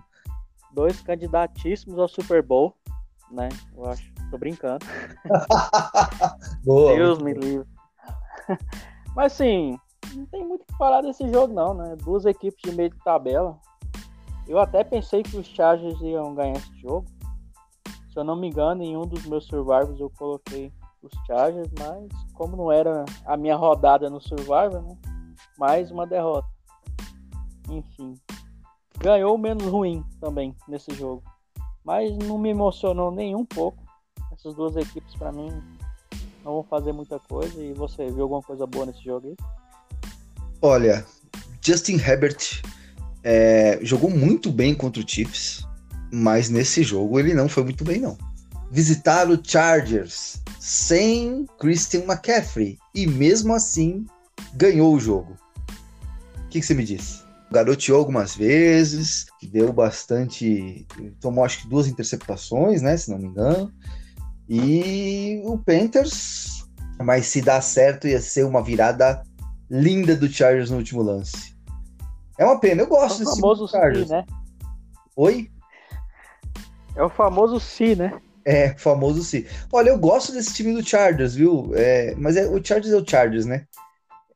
[0.71, 2.76] Dois candidatíssimos ao Super Bowl,
[3.32, 3.50] né?
[3.76, 4.13] Eu acho.
[4.30, 4.86] Tô brincando.
[6.63, 6.95] Boa.
[6.95, 7.67] Deus me livre.
[9.15, 9.80] Mas sim,
[10.13, 11.95] não tem muito o que falar desse jogo, não, né?
[12.04, 13.58] Duas equipes de meio de tabela.
[14.47, 17.08] Eu até pensei que os Chargers iam ganhar esse jogo.
[18.13, 20.71] Se eu não me engano, em um dos meus survivors eu coloquei
[21.02, 24.95] os Chargers, mas como não era a minha rodada no Survivor, né?
[25.58, 26.48] Mais uma derrota.
[27.70, 28.13] Enfim,
[29.00, 31.24] ganhou menos ruim também nesse jogo,
[31.84, 33.84] mas não me emocionou nem um pouco.
[34.32, 35.50] Essas duas equipes para mim
[36.43, 37.62] não vão fazer muita coisa.
[37.62, 39.36] E você viu alguma coisa boa nesse jogo aí?
[40.62, 41.06] Olha,
[41.62, 42.62] Justin Herbert
[43.24, 45.67] é, jogou muito bem contra o Chiefs,
[46.12, 48.17] mas nesse jogo ele não foi muito bem não.
[48.72, 54.06] Visitar o Chargers sem Christian McCaffrey e mesmo assim
[54.54, 55.38] ganhou o jogo.
[56.48, 57.26] O que, que você me diz?
[57.52, 60.88] Garoteou algumas vezes, deu bastante.
[61.20, 62.96] Tomou acho que duas interceptações, né?
[62.96, 63.72] Se não me engano.
[64.48, 66.66] E o Panthers,
[67.04, 69.22] mas se dá certo, ia ser uma virada
[69.70, 71.54] linda do Chargers no último lance.
[72.38, 74.08] É uma pena, eu gosto é o famoso Chargers.
[74.08, 74.26] Si, né?
[75.18, 75.52] Oi?
[76.96, 78.18] É o famoso si, né?
[78.46, 79.46] É, famoso si.
[79.74, 81.74] Olha, eu gosto desse time do Chargers, viu?
[81.76, 83.66] É, mas é, o Chargers é o Chargers, né?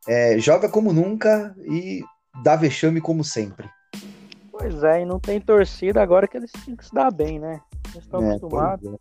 [0.07, 2.03] É, joga como nunca e
[2.43, 3.69] dá vexame como sempre.
[4.51, 7.59] Pois é, e não tem torcida agora que eles têm que se dar bem, né?
[7.93, 8.95] Eles estão é, acostumados.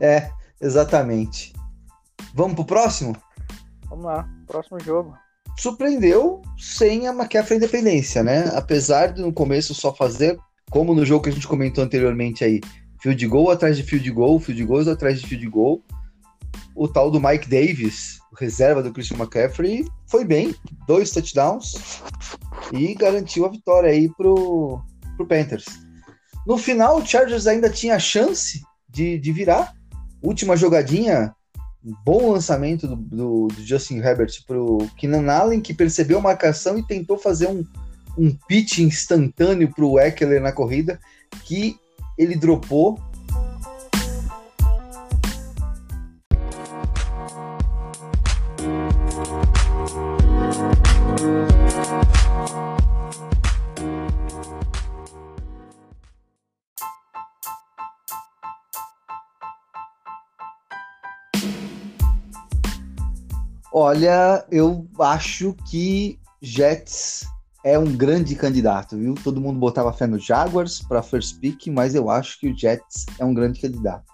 [0.00, 0.16] É.
[0.16, 1.52] é, exatamente.
[2.34, 3.16] Vamos pro próximo?
[3.88, 5.14] Vamos lá, próximo jogo.
[5.56, 8.50] Surpreendeu sem a McCaffrey Independência, né?
[8.54, 10.38] Apesar de no começo só fazer,
[10.70, 12.60] como no jogo que a gente comentou anteriormente aí,
[13.00, 15.82] field goal atrás de field goal, field goals atrás de field goal.
[16.74, 20.54] O tal do Mike Davis, reserva do Christian McCaffrey, foi bem,
[20.86, 22.02] dois touchdowns
[22.72, 24.80] e garantiu a vitória aí pro,
[25.16, 25.64] pro Panthers.
[26.46, 29.72] No final, o Chargers ainda tinha chance de, de virar.
[30.20, 31.34] Última jogadinha,
[32.04, 36.86] bom lançamento do, do, do Justin Herbert pro Keenan Allen, que percebeu a marcação e
[36.86, 37.64] tentou fazer um,
[38.18, 40.98] um pitch instantâneo pro Eckler na corrida,
[41.44, 41.76] que
[42.18, 42.98] ele dropou
[63.86, 67.26] Olha, eu acho que Jets
[67.62, 69.14] é um grande candidato, viu?
[69.22, 73.04] Todo mundo botava fé no Jaguars para first pick, mas eu acho que o Jets
[73.18, 74.10] é um grande candidato.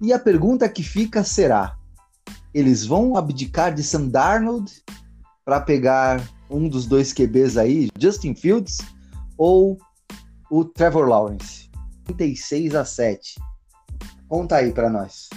[0.00, 1.76] E a pergunta que fica será:
[2.54, 4.82] eles vão abdicar de Sam Darnold
[5.44, 8.78] para pegar um dos dois QBs aí, Justin Fields
[9.36, 9.76] ou
[10.50, 11.70] o Trevor Lawrence?
[12.06, 13.38] 36 a 7.
[14.26, 15.28] Conta aí para nós.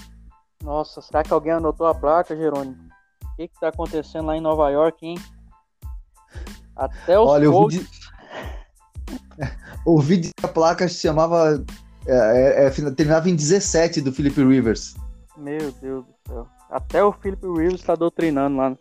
[0.64, 2.95] Nossa, será que alguém anotou a placa, Jerônimo?
[3.36, 5.18] O que, que tá acontecendo lá em Nova York, hein?
[6.74, 7.88] Até os Olha, eu vi, de...
[9.86, 11.62] o vídeo da placa se chamava.
[12.08, 14.96] É, é, é terminava em 17 do Philip Rivers.
[15.36, 16.48] Meu Deus do céu.
[16.72, 18.74] Até o Philip Rivers está doutrinando lá.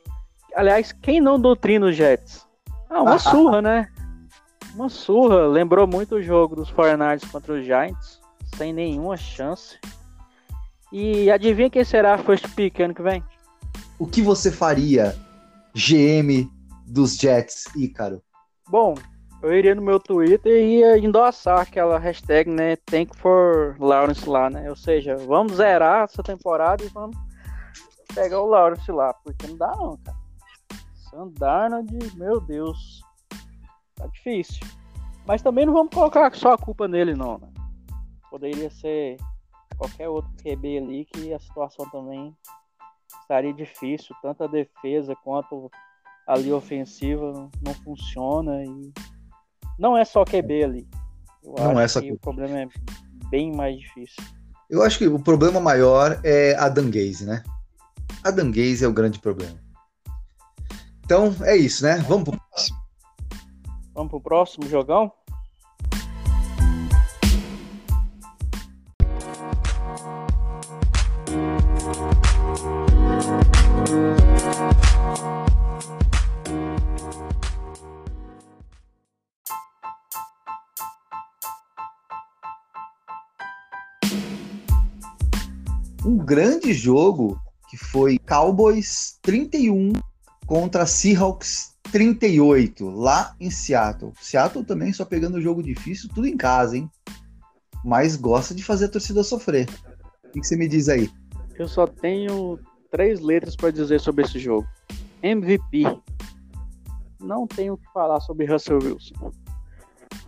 [0.55, 2.47] Aliás, quem não doutrina os Jets?
[2.89, 3.89] Ah, uma surra, né?
[4.77, 5.49] Uma surra.
[5.49, 8.21] Lembrou muito o jogo dos 49 contra os Giants.
[8.57, 9.81] Sem nenhuma chance.
[10.93, 13.21] E adivinha quem será a first pick ano que vem?
[13.99, 15.17] O que você faria,
[15.73, 16.51] GM
[16.87, 18.21] dos Jets, Ícaro?
[18.69, 18.95] Bom,
[19.41, 22.77] eu iria no meu Twitter e ia endossar aquela hashtag, né?
[22.77, 24.69] Thank for Lawrence lá, né?
[24.69, 27.17] Ou seja, vamos zerar essa temporada e vamos
[28.15, 30.19] pegar o Lawrence lá, porque não dá não, cara.
[31.11, 33.01] Sandarnold, meu Deus.
[33.95, 34.67] Tá difícil.
[35.25, 37.49] Mas também não vamos colocar só a culpa nele, não, né?
[38.29, 39.19] Poderia ser
[39.77, 42.37] qualquer outro QB ali que a situação também
[43.23, 44.15] estaria difícil.
[44.23, 45.71] Tanto a defesa quanto
[46.27, 48.93] ali ofensiva não funciona e
[49.79, 50.89] não é só QB ali.
[51.43, 52.69] Eu não é só que o problema é
[53.29, 54.23] bem mais difícil.
[54.71, 57.43] Eu acho que o problema maior é a Danguese, né?
[58.23, 59.59] A Danguese é o grande problema.
[61.05, 61.97] Então é isso, né?
[62.09, 62.79] Vamos pro próximo.
[63.95, 65.13] Vamos pro próximo jogão?
[86.25, 89.93] Grande jogo que foi Cowboys 31
[90.47, 94.13] contra Seahawks 38, lá em Seattle.
[94.21, 96.91] Seattle também só pegando jogo difícil, tudo em casa, hein?
[97.85, 99.69] Mas gosta de fazer a torcida sofrer.
[100.25, 101.11] O que você me diz aí?
[101.57, 102.59] Eu só tenho
[102.91, 104.67] três letras para dizer sobre esse jogo.
[105.23, 105.85] MVP.
[107.21, 109.33] Não tenho o que falar sobre Russell Wilson.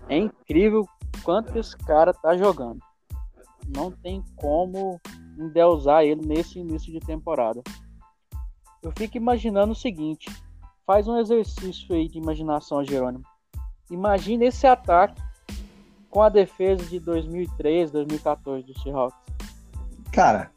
[0.08, 0.86] É incrível
[1.22, 2.80] quanto esse cara tá jogando.
[3.74, 5.00] Não tem como
[5.38, 7.62] endeusar ele nesse início de temporada.
[8.82, 10.30] Eu fico imaginando o seguinte:
[10.86, 13.24] faz um exercício aí de imaginação, Jerônimo.
[13.90, 15.20] Imagina esse ataque
[16.10, 19.18] com a defesa de 2003, 2014 do Seahawks.
[20.12, 20.50] Cara,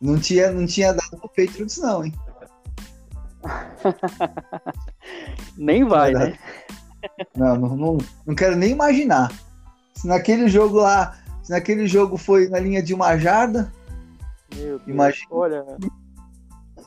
[0.00, 2.12] não tinha, não tinha dado pro Patriots, não, hein?
[5.56, 6.38] nem vai, Não, né?
[7.36, 9.32] Não, não, não, não quero nem imaginar.
[9.94, 11.16] Se naquele jogo lá,
[11.52, 13.72] naquele jogo foi na linha de uma jarda,
[14.56, 14.88] Meu Deus.
[14.88, 15.26] Imagina.
[15.30, 15.64] Olha,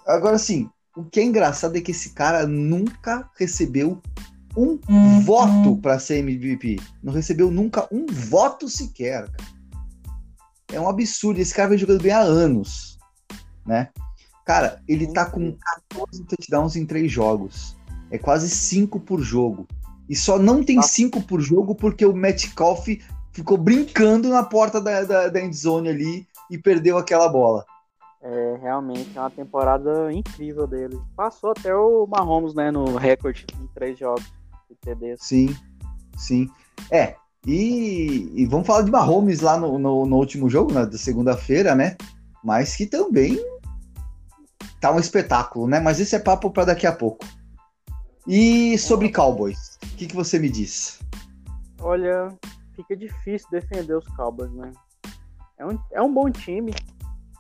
[0.06, 4.02] Agora sim, o que é engraçado é que esse cara nunca recebeu
[4.58, 4.80] um
[5.22, 6.80] voto para ser MVP.
[7.04, 9.56] Não recebeu nunca um voto sequer, cara.
[10.72, 11.40] É um absurdo.
[11.40, 12.98] Esse cara vem jogando bem há anos,
[13.66, 13.90] né?
[14.46, 15.56] Cara, ele tá com
[15.90, 17.76] 14 touchdowns em três jogos.
[18.10, 19.68] É quase 5 por jogo.
[20.08, 20.90] E só não tem Nossa.
[20.90, 22.88] 5 por jogo porque o Metcalf
[23.36, 27.66] ficou brincando na porta da, da, da endzone ali e perdeu aquela bola.
[28.22, 30.98] é realmente é uma temporada incrível dele.
[31.18, 34.24] Passou até o Mahomes, né, no recorde em três jogos
[34.70, 35.20] de TDs.
[35.22, 35.54] Sim,
[36.18, 36.50] sim.
[36.90, 37.16] É,
[37.46, 41.98] e, e vamos falar de Mahomes lá no, no, no último jogo, da segunda-feira, né?
[42.42, 43.38] Mas que também
[44.80, 45.82] tá um espetáculo, né?
[45.82, 47.26] Mas esse é papo para daqui a pouco.
[48.26, 51.00] E sobre Cowboys, o que, que você me diz?
[51.80, 52.34] Olha,
[52.76, 54.72] fica difícil defender os Cowboys, né?
[55.58, 56.74] É um, é um bom time,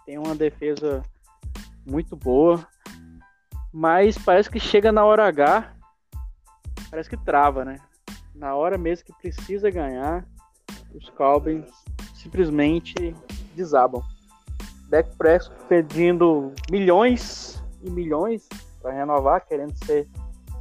[0.06, 1.04] tem uma defesa
[1.86, 2.66] muito boa,
[3.72, 5.74] mas parece que chega na hora H,
[6.90, 7.78] parece que trava, né?
[8.34, 10.26] Na hora mesmo que precisa ganhar,
[10.94, 11.66] os Cowboys
[12.14, 13.16] simplesmente
[13.56, 14.02] desabam.
[14.90, 18.48] Dak Prescott pedindo milhões e milhões
[18.82, 20.08] para renovar, querendo ser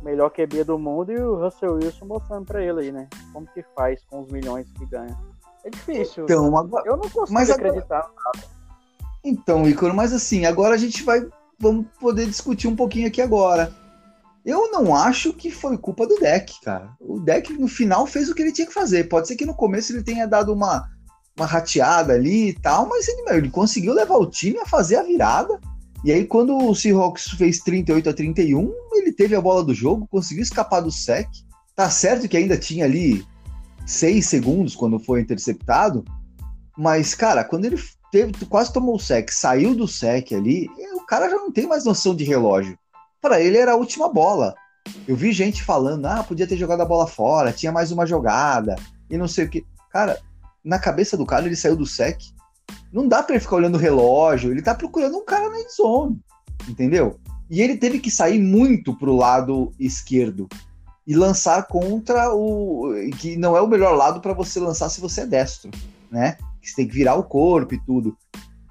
[0.03, 3.09] melhor QB do mundo e o Russell Wilson mostrando para ele aí, né?
[3.35, 5.15] Como que faz com os milhões que ganha.
[5.65, 6.25] É difícil.
[6.25, 8.11] Então, agora, Eu não consigo Mas agora- acreditar.
[9.23, 11.27] então Ícaro, mas assim, agora a gente vai.
[11.59, 13.73] Vamos poder discutir um pouquinho aqui agora.
[14.45, 16.91] Eu não acho que foi culpa do deck, cara.
[17.01, 19.05] O deck no final fez o que ele tinha que fazer.
[19.05, 20.87] Pode ser que no começo ele tenha dado uma,
[21.37, 25.03] uma rateada ali e tal, mas ele, ele conseguiu levar o time a fazer a
[25.03, 25.59] virada
[26.05, 30.07] E aí, quando o Seahawks fez 38 a 31, ele teve a bola do jogo,
[30.11, 31.27] conseguiu escapar do sec.
[31.75, 33.27] Tá certo que ainda tinha ali
[33.87, 36.05] seis segundos quando foi interceptado,
[36.77, 37.77] mas, cara, quando ele
[38.11, 41.85] teve, quase tomou o sec, saiu do sec ali, o cara já não tem mais
[41.85, 42.79] noção de relógio.
[43.21, 44.55] Para ele era a última bola.
[45.09, 48.77] Eu vi gente falando, ah, podia ter jogado a bola fora, tinha mais uma jogada,
[49.11, 49.65] e não sei o que.
[49.91, 50.21] Cara,
[50.65, 52.21] na cabeça do cara, ele saiu do sec.
[52.93, 56.21] Não dá para ele ficar olhando o relógio, ele tá procurando um cara na zone,
[56.69, 57.19] entendeu?
[57.51, 60.49] E ele teve que sair muito pro lado esquerdo
[61.07, 65.23] e lançar contra o que não é o melhor lado para você lançar se você
[65.23, 65.71] é destro,
[66.11, 66.37] né?
[66.61, 68.17] Que você tem que virar o corpo e tudo.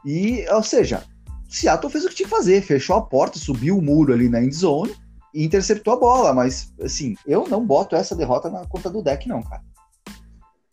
[0.06, 1.04] E, ou seja,
[1.48, 4.44] Seattle fez o que tinha que fazer, fechou a porta, subiu o muro ali na
[4.44, 4.96] end zone
[5.34, 9.28] e interceptou a bola, mas assim, eu não boto essa derrota na conta do deck
[9.28, 9.62] não, cara.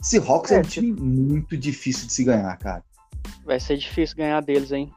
[0.03, 2.83] Seahawks é, é um time muito difícil de se ganhar, cara.
[3.45, 4.91] Vai ser difícil ganhar deles, hein?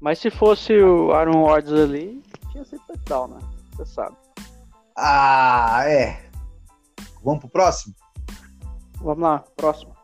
[0.00, 3.38] Mas se fosse o Aaron Rodgers ali, tinha sido touchdown, né?
[3.76, 4.16] Você sabe.
[5.02, 6.30] Ah, é.
[7.24, 7.94] Vamos pro próximo?
[9.00, 9.94] Vamos lá, próximo.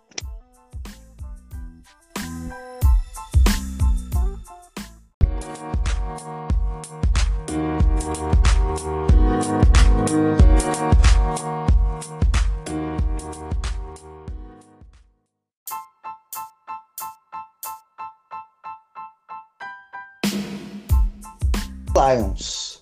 [21.94, 22.80] Lions,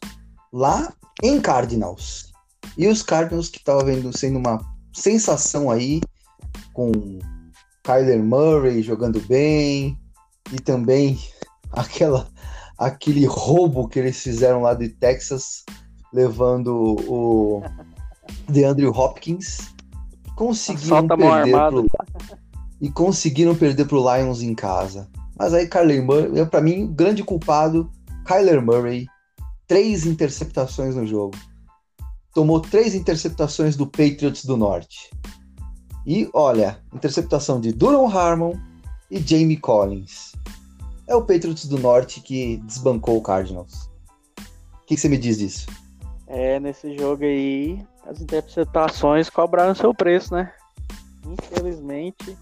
[0.53, 0.93] lá
[1.25, 2.31] em Cardinals.
[2.77, 4.61] E os Cardinals que estavam vendo sendo uma
[4.93, 6.03] sensação aí,
[6.75, 6.93] com
[7.83, 9.99] Kyler Murray jogando bem,
[10.53, 11.19] e também
[11.73, 12.29] aquela
[12.77, 15.65] aquele roubo que eles fizeram lá de Texas,
[16.13, 17.63] levando o
[18.49, 19.73] DeAndre Hopkins,
[20.37, 21.87] conseguiram perder pro,
[22.81, 25.09] e conseguiram perder pro Lions em casa.
[25.39, 27.91] Mas aí Kyler Murray, para mim, o grande culpado,
[28.27, 29.07] Kyler Murray,
[29.67, 31.37] três interceptações no jogo.
[32.35, 35.11] Tomou três interceptações do Patriots do Norte.
[36.07, 38.55] E olha, interceptação de Duron Harmon
[39.11, 40.33] e Jamie Collins.
[41.07, 43.91] É o Patriots do Norte que desbancou o Cardinals.
[44.83, 45.67] O que, que você me diz disso?
[46.27, 50.53] É, nesse jogo aí, as interceptações cobraram seu preço, né?
[51.27, 52.37] Infelizmente,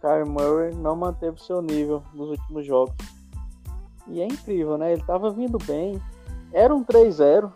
[0.00, 2.94] Kyle Murray não manteve seu nível nos últimos jogos.
[4.08, 4.92] E é incrível, né?
[4.92, 6.00] Ele tava vindo bem,
[6.52, 7.52] era um 3-0.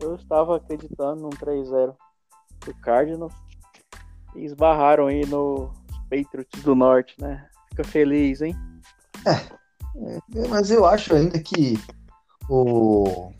[0.00, 1.94] Eu estava acreditando num 3-0
[2.64, 3.34] do Cardinals.
[4.34, 5.70] E esbarraram aí no
[6.10, 7.46] Patriots do Norte, né?
[7.68, 8.56] Fica feliz, hein?
[9.26, 11.78] É, é mas eu acho ainda que
[12.48, 13.30] o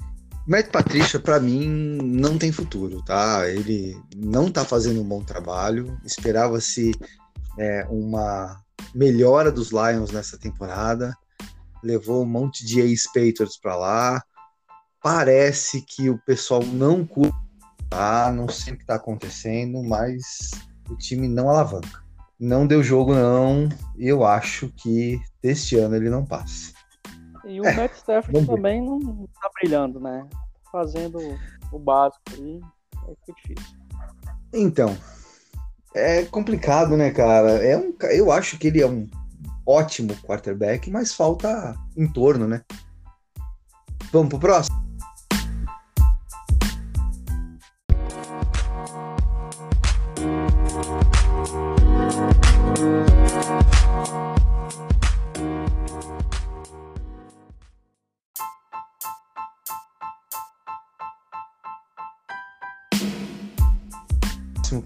[0.46, 1.66] Matt Patrícia, para mim,
[2.02, 3.48] não tem futuro, tá?
[3.48, 5.98] Ele não tá fazendo um bom trabalho.
[6.04, 6.92] Esperava-se
[7.58, 8.60] é, uma
[8.94, 11.16] melhora dos Lions nessa temporada.
[11.82, 14.22] Levou um monte de ex-Patriots para lá
[15.02, 17.36] parece que o pessoal não curte,
[17.90, 18.32] tá?
[18.32, 20.50] Não sei o que está acontecendo, mas
[20.88, 22.02] o time não alavanca.
[22.38, 23.68] Não deu jogo, não.
[23.98, 26.72] Eu acho que deste ano ele não passa.
[27.44, 30.26] E o é, Matt Stafford também não tá brilhando, né?
[30.70, 31.18] Fazendo
[31.70, 32.60] o básico aí,
[33.08, 33.76] é que difícil.
[34.52, 34.96] Então,
[35.94, 37.52] é complicado, né, cara?
[37.52, 39.08] É um, eu acho que ele é um
[39.66, 42.62] ótimo quarterback, mas falta em torno, né?
[44.12, 44.81] Vamos pro próximo?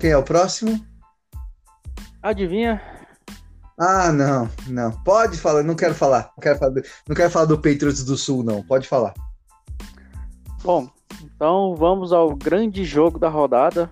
[0.07, 0.87] Quem é o próximo?
[2.23, 2.81] Adivinha?
[3.77, 4.93] Ah, não, não.
[5.03, 6.31] Pode falar, não quero falar.
[6.37, 8.63] Não quero falar do, não quero falar do Patriots do Sul, não.
[8.63, 9.13] Pode falar.
[10.63, 10.89] Bom,
[11.25, 13.91] então vamos ao grande jogo da rodada.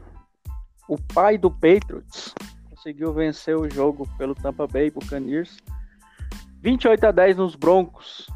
[0.89, 2.33] O pai do Patriots
[2.71, 5.57] conseguiu vencer o jogo pelo Tampa Bay Buccaneers.
[6.63, 8.29] 28 a 10 nos Broncos.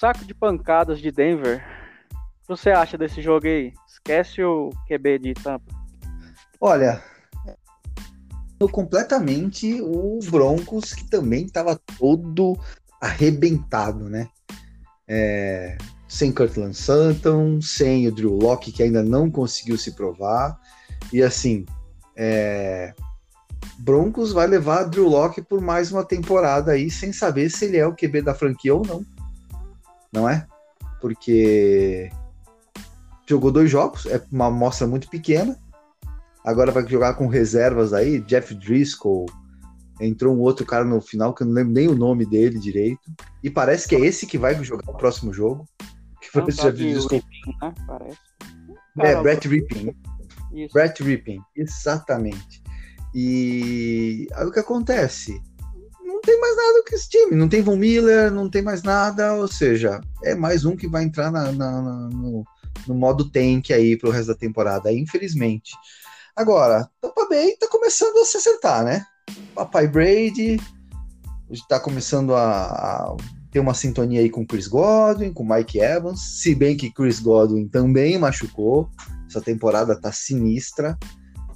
[0.00, 1.62] Saco de pancadas de Denver.
[2.08, 3.74] O que você acha desse jogo aí?
[3.86, 5.70] Esquece o QB de Tampa.
[6.58, 7.02] Olha,
[8.72, 12.58] completamente o Broncos, que também estava todo
[13.00, 14.28] arrebentado, né?
[15.06, 15.76] É,
[16.08, 20.58] sem Cortland Sutton, sem o Drew Locke, que ainda não conseguiu se provar.
[21.12, 21.66] E assim,
[22.16, 22.94] é,
[23.78, 27.86] Broncos vai levar Drew Locke por mais uma temporada aí, sem saber se ele é
[27.86, 29.04] o QB da franquia ou não.
[30.12, 30.46] Não é?
[31.00, 32.10] Porque
[33.28, 35.58] jogou dois jogos, é uma amostra muito pequena,
[36.46, 39.26] Agora vai jogar com reservas aí, Jeff Driscoll.
[40.00, 43.10] Entrou um outro cara no final que eu não lembro nem o nome dele direito.
[43.42, 45.66] E parece que é esse que vai jogar o próximo jogo.
[46.20, 47.22] Que você já viu Ripping,
[47.60, 47.74] né?
[47.84, 48.18] Parece.
[49.00, 49.92] é, Brett Ripping.
[50.52, 50.72] Isso.
[50.72, 52.62] Brett Ripping, exatamente.
[53.12, 55.42] E aí o que acontece?
[56.04, 57.34] Não tem mais nada com esse time.
[57.34, 59.34] Não tem Von Miller, não tem mais nada.
[59.34, 62.44] Ou seja, é mais um que vai entrar na, na, na, no,
[62.86, 65.72] no modo tank aí pro resto da temporada, infelizmente.
[66.36, 69.06] Agora, Tampa Bay tá começando a se acertar, né?
[69.54, 70.60] Papai Brady
[71.50, 73.16] está começando a, a,
[73.50, 77.66] ter uma sintonia aí com Chris Godwin, com Mike Evans, se bem que Chris Godwin
[77.68, 78.90] também machucou.
[79.26, 80.98] Essa temporada tá sinistra.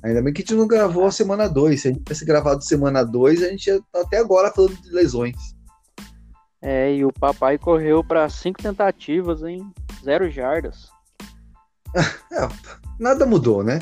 [0.03, 1.83] Ainda bem que a gente não gravou a semana 2.
[1.83, 4.91] Se a gente tivesse gravado semana 2, a gente ia tá até agora falando de
[4.91, 5.37] lesões.
[6.63, 9.71] É, e o papai correu para cinco tentativas em
[10.03, 10.89] zero jardas.
[12.33, 12.49] É,
[12.97, 13.81] nada mudou, né?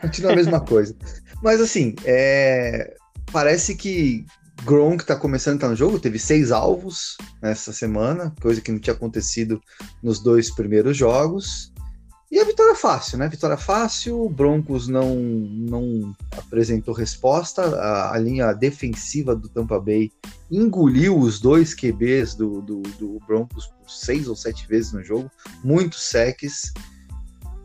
[0.00, 0.94] Continua a mesma coisa.
[1.42, 2.96] Mas assim, é...
[3.32, 4.24] parece que
[4.64, 8.78] Gronk tá começando a estar no jogo, teve seis alvos nessa semana, coisa que não
[8.78, 9.60] tinha acontecido
[10.02, 11.72] nos dois primeiros jogos.
[12.28, 13.28] E a vitória fácil, né?
[13.28, 20.10] Vitória fácil, o Broncos não, não apresentou resposta, a, a, linha defensiva do Tampa Bay
[20.50, 25.30] engoliu os dois QBs do, do, do Broncos por seis ou sete vezes no jogo,
[25.62, 26.72] muitos secs,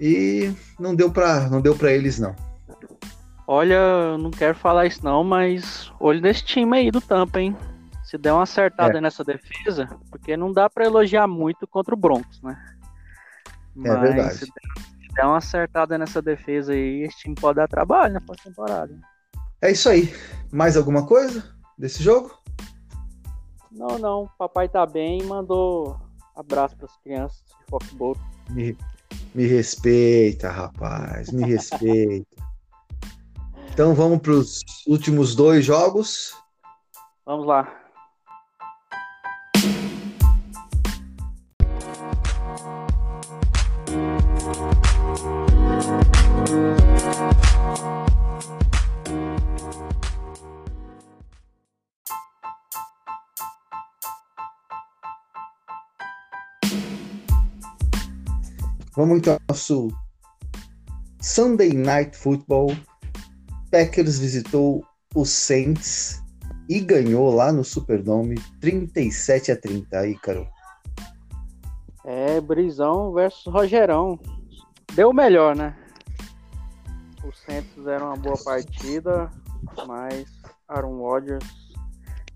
[0.02, 2.36] e não deu para não deu para eles não.
[3.48, 7.56] Olha, não quero falar isso não, mas olho nesse time aí do Tampa, hein?
[8.04, 9.02] Se der uma acertada é.
[9.02, 12.58] nessa defesa, porque não dá para elogiar muito contra o Broncos, né?
[13.86, 14.38] É verdade.
[14.38, 14.48] Se
[15.16, 18.98] der uma acertada nessa defesa aí, esse time pode dar trabalho na próxima temporada.
[19.62, 20.14] É isso aí.
[20.52, 21.44] Mais alguma coisa
[21.78, 22.38] desse jogo?
[23.72, 24.30] Não, não.
[24.38, 26.00] Papai tá bem e mandou
[26.36, 28.18] abraço para as crianças de Foxborough.
[29.34, 31.32] Me, respeita, rapaz.
[31.32, 32.44] Me respeita.
[33.74, 36.36] Então vamos para os últimos dois jogos.
[37.26, 37.81] Vamos lá.
[59.02, 59.88] Vamos então ao nosso
[61.20, 62.68] Sunday Night Football
[63.72, 64.86] Packers visitou
[65.16, 66.22] o Saints
[66.70, 70.48] e ganhou lá no Superdome 37 a 30 aí, Caro.
[72.06, 74.20] É, Brisão versus Rogerão.
[74.94, 75.76] Deu melhor, né?
[77.28, 79.32] Os Saints fizeram uma boa partida,
[79.88, 80.28] mas
[80.68, 81.74] Aaron Rodgers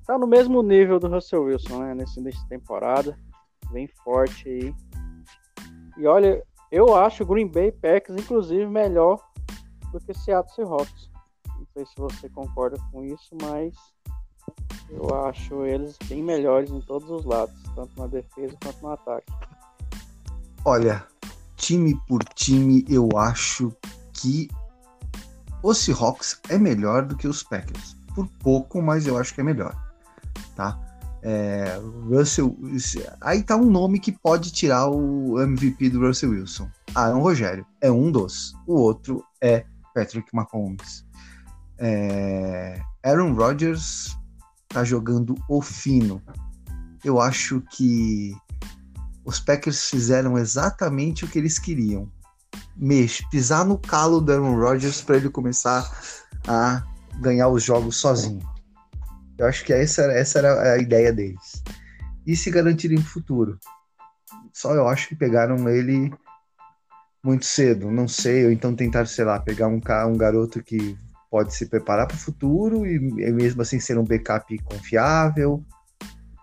[0.08, 1.94] tá no mesmo nível do Russell Wilson, né?
[1.94, 3.16] Nesse início temporada.
[3.72, 4.76] Bem forte aí.
[6.00, 9.20] E olha, eu acho o Green Bay Packers, inclusive, melhor
[9.92, 11.16] do que Seattle Seahawks
[11.76, 13.74] sei se você concorda com isso, mas
[14.90, 19.34] eu acho eles bem melhores em todos os lados, tanto na defesa quanto no ataque.
[20.64, 21.06] Olha,
[21.58, 23.76] time por time, eu acho
[24.14, 24.48] que
[25.62, 27.98] o Seahawks é melhor do que os Packers.
[28.16, 29.76] Por pouco, mas eu acho que é melhor.
[30.56, 30.80] Tá?
[31.28, 32.56] É, Russell,
[33.20, 36.70] aí tá um nome que pode tirar o MVP do Russell Wilson.
[36.94, 38.54] Aaron Rogério é um dos.
[38.68, 39.66] O outro é
[39.96, 41.04] Patrick Mahomes.
[41.80, 44.16] É, Aaron Rodgers
[44.70, 46.22] tá jogando o fino.
[47.04, 48.36] Eu acho que
[49.26, 52.08] os Packers fizeram exatamente o que eles queriam.
[52.78, 55.90] Mex, pisar no calo do Aaron Rodgers para ele começar
[56.48, 56.84] a
[57.20, 58.55] ganhar os jogos sozinho.
[59.38, 61.64] Eu acho que essa era, essa era a ideia deles.
[62.26, 63.60] E se garantirem futuro.
[64.54, 66.14] Só eu acho que pegaram ele
[67.24, 70.98] muito cedo, não sei, ou então tentaram, sei lá, pegar um, um garoto que
[71.30, 75.64] pode se preparar para o futuro e, e mesmo assim ser um backup confiável.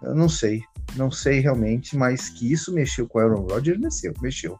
[0.03, 0.63] Eu não sei,
[0.97, 4.59] não sei realmente, mas que isso mexeu com o Aaron Rodgers, mexeu, mexeu.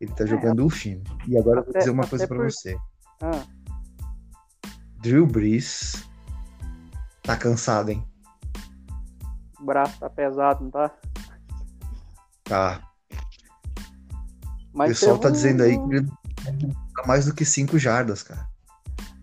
[0.00, 1.02] Ele tá é, jogando o fino.
[1.28, 2.50] E agora até, eu vou dizer uma coisa para por...
[2.50, 2.76] você.
[3.22, 3.44] Ah.
[5.02, 6.04] Drew Brees
[7.24, 8.06] tá cansado, hein?
[9.58, 10.90] O braço tá pesado, não tá?
[12.44, 12.82] Tá.
[14.72, 15.32] Mas o pessoal tá um...
[15.32, 16.08] dizendo aí que ele
[16.94, 18.46] tá mais do que 5 jardas, cara.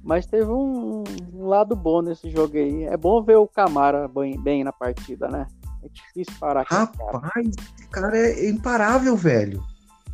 [0.03, 2.85] Mas teve um, um, lado bom nesse jogo aí.
[2.85, 5.45] É bom ver o Camara bem, bem na partida, né?
[5.83, 7.47] É difícil parar Rapaz,
[7.77, 9.63] esse cara é imparável, velho.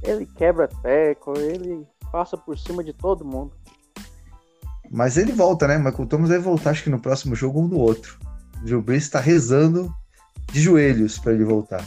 [0.04, 3.54] Ele quebra teco, ele passa por cima de todo mundo.
[4.90, 5.78] Mas ele volta, né?
[5.78, 8.18] Michael Thomas vai voltar, acho que no próximo jogo um do outro.
[8.58, 9.94] O Drew Brees tá rezando
[10.52, 11.86] de joelhos para ele voltar.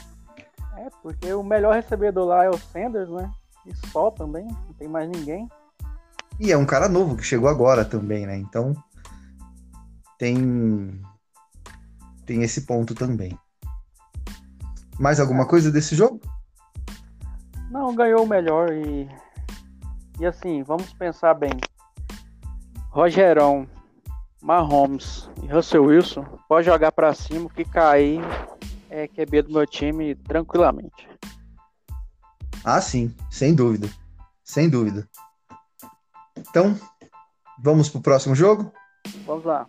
[0.76, 3.30] É, porque o melhor recebedor lá é o Sanders, né?
[3.66, 5.48] E só também, não tem mais ninguém.
[6.38, 8.36] E é um cara novo que chegou agora também, né?
[8.36, 8.74] Então
[10.18, 11.00] tem
[12.24, 13.38] tem esse ponto também.
[14.98, 16.20] Mais alguma coisa desse jogo?
[17.70, 19.08] Não, ganhou o melhor e.
[20.18, 21.52] E assim, vamos pensar bem.
[22.90, 23.68] Rogerão,
[24.42, 28.20] Mahomes e Russell Wilson pode jogar para cima que cair
[28.90, 31.08] é QB do meu time tranquilamente.
[32.64, 33.88] Ah, sim, sem dúvida.
[34.42, 35.08] Sem dúvida.
[36.36, 36.76] Então,
[37.62, 38.72] vamos pro próximo jogo?
[39.24, 39.68] Vamos lá.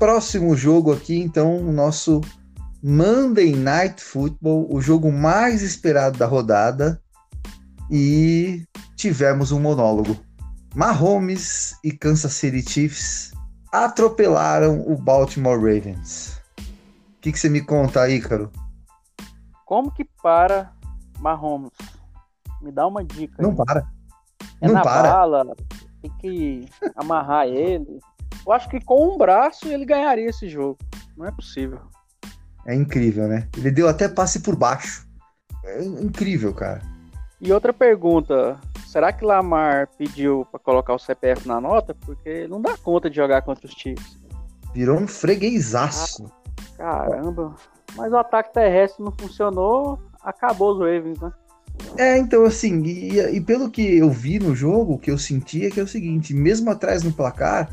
[0.00, 2.22] Próximo jogo aqui, então, o nosso
[2.82, 6.98] Monday Night Football, o jogo mais esperado da rodada.
[7.90, 8.64] E
[8.96, 10.16] tivemos um monólogo.
[10.74, 13.32] Mahomes e Kansas City Chiefs
[13.70, 16.40] atropelaram o Baltimore Ravens.
[16.58, 18.50] O que, que você me conta aí, Caro?
[19.66, 20.72] Como que para
[21.18, 21.72] Mahomes?
[22.62, 23.42] Me dá uma dica.
[23.42, 23.56] Não aí.
[23.56, 23.86] para.
[24.62, 25.12] É não na para.
[25.12, 25.56] bala,
[26.00, 28.00] tem que amarrar ele.
[28.46, 30.78] Eu acho que com um braço ele ganharia esse jogo.
[31.16, 31.80] Não é possível.
[32.66, 33.48] É incrível, né?
[33.56, 35.06] Ele deu até passe por baixo.
[35.64, 36.80] É incrível, cara.
[37.40, 41.94] E outra pergunta, será que Lamar pediu para colocar o CPF na nota?
[41.94, 44.18] Porque não dá conta de jogar contra os Chiefs.
[44.74, 46.30] Virou um freguesaço.
[46.76, 47.54] Caramba.
[47.96, 51.32] Mas o ataque terrestre não funcionou, acabou os Ravens, né?
[51.96, 55.66] É, então assim, e, e pelo que eu vi no jogo, o que eu senti
[55.66, 57.70] é que é o seguinte, mesmo atrás no placar,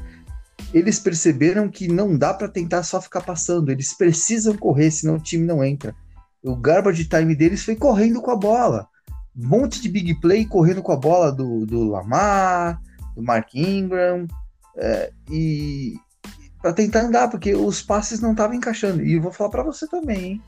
[0.73, 5.21] eles perceberam que não dá pra tentar só ficar passando, eles precisam correr, senão o
[5.21, 5.95] time não entra.
[6.43, 8.87] O garbage time deles foi correndo com a bola.
[9.35, 12.81] Um monte de big play correndo com a bola do, do Lamar,
[13.15, 14.27] do Mark Ingram,
[14.75, 15.95] é, e
[16.61, 19.03] para tentar andar, porque os passes não estavam encaixando.
[19.03, 20.43] E eu vou falar para você também, hein?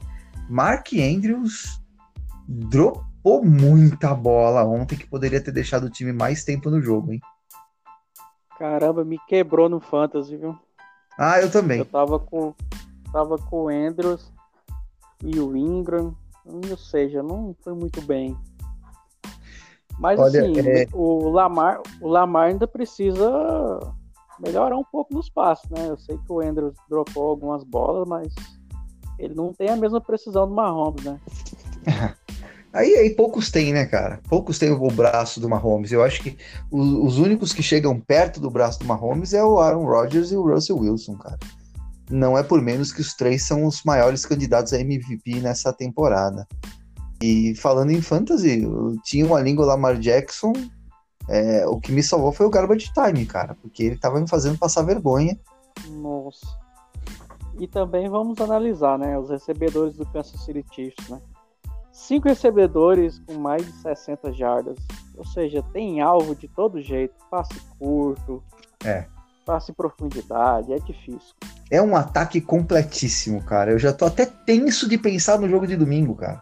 [0.49, 1.79] Mark Andrews
[2.47, 7.21] dropou muita bola ontem, que poderia ter deixado o time mais tempo no jogo, hein?
[8.59, 10.53] Caramba, me quebrou no Fantasy, viu?
[11.17, 11.79] Ah, eu também.
[11.79, 12.53] Eu tava com,
[13.11, 14.29] tava com o Andrews
[15.23, 16.13] e o Ingram,
[16.45, 18.37] ou seja, não foi muito bem.
[19.97, 23.79] Mas Olha, assim, é- o Lamar, o Lamar ainda precisa
[24.39, 25.89] melhorar um pouco nos passos, né?
[25.89, 28.33] Eu sei que o Andrews dropou algumas bolas, mas
[29.17, 31.19] ele não tem a mesma precisão do Mahomes, né?
[32.71, 34.19] Aí, aí poucos têm, né, cara?
[34.29, 35.91] Poucos têm o braço do Mahomes.
[35.91, 36.37] Eu acho que
[36.69, 40.35] o- os únicos que chegam perto do braço do Mahomes é o Aaron Rodgers e
[40.35, 41.37] o Russell Wilson, cara.
[42.11, 46.47] Não é por menos que os três são os maiores candidatos a MVP nessa temporada.
[47.21, 50.53] E falando em fantasy, eu tinha uma língua Lamar Jackson.
[51.31, 54.57] é, o que me salvou foi o garbage time, cara, porque ele tava me fazendo
[54.57, 55.37] passar vergonha.
[55.91, 56.43] Nossa.
[57.59, 61.19] E também vamos analisar, né, os recebedores do Kansas City Chiefs, né?
[61.99, 64.77] Cinco recebedores com mais de 60 jardas.
[65.17, 67.13] Ou seja, tem alvo de todo jeito.
[67.29, 68.41] Passe curto.
[68.83, 69.05] É.
[69.45, 70.71] Passe em profundidade.
[70.71, 71.35] É difícil.
[71.69, 73.71] É um ataque completíssimo, cara.
[73.71, 76.41] Eu já tô até tenso de pensar no jogo de domingo, cara.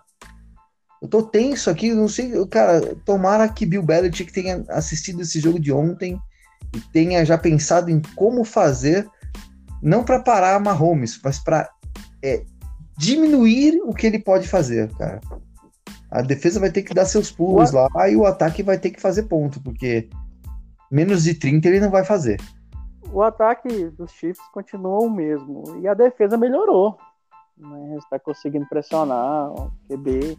[1.02, 5.60] Eu tô tenso aqui, não sei, cara, tomara que Bill Belichick tenha assistido esse jogo
[5.60, 6.20] de ontem
[6.76, 9.08] e tenha já pensado em como fazer,
[9.82, 11.70] não para parar Mahomes, mas para
[12.98, 15.22] diminuir o que ele pode fazer, cara.
[16.10, 19.02] A defesa vai ter que dar seus pulos lá e o ataque vai ter que
[19.02, 20.10] fazer ponto, porque
[20.90, 22.40] menos de 30 ele não vai fazer.
[23.12, 25.64] O ataque dos Chiefs continua o mesmo.
[25.82, 26.98] E a defesa melhorou.
[27.58, 27.98] Né?
[27.98, 30.38] Está conseguindo pressionar o QB.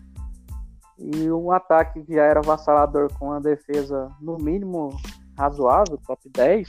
[0.99, 4.91] E um ataque que já era avassalador com a defesa, no mínimo,
[5.39, 6.69] razoável, top 10,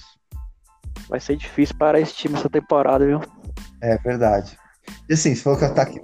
[1.09, 3.19] vai ser difícil para esse time essa temporada, viu?
[3.81, 4.57] É verdade.
[5.09, 6.01] E assim, se falou que o ataque,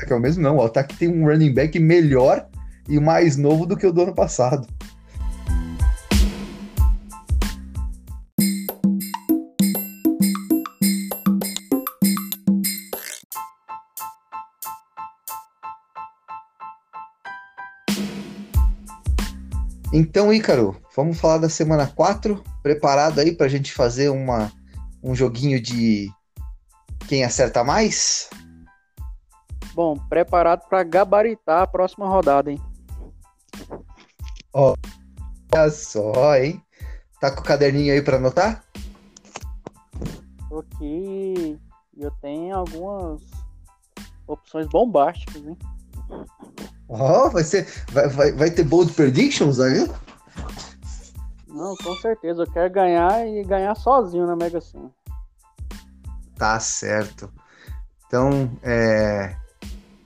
[0.00, 0.56] o ataque é o mesmo, não.
[0.56, 2.48] O ataque tem um running back melhor
[2.88, 4.66] e mais novo do que o do ano passado.
[19.92, 22.42] Então, Ícaro, vamos falar da semana 4.
[22.62, 24.50] Preparado aí pra gente fazer uma,
[25.02, 26.08] um joguinho de
[27.08, 28.30] quem acerta mais?
[29.82, 32.60] Bom, preparado para gabaritar a próxima rodada, hein?
[34.52, 36.62] Olha só, hein?
[37.18, 38.62] Tá com o caderninho aí pra anotar?
[40.58, 41.58] Aqui
[41.96, 43.22] e eu tenho algumas
[44.26, 45.56] opções bombásticas, hein?
[46.86, 47.66] Ó, vai ser.
[47.90, 49.90] Vai, vai, vai ter bold predictions aí?
[51.48, 52.42] Não, com certeza.
[52.42, 54.90] Eu quero ganhar e ganhar sozinho na Mega Sena.
[56.36, 57.32] Tá certo.
[58.06, 58.30] Então,
[58.62, 59.39] é...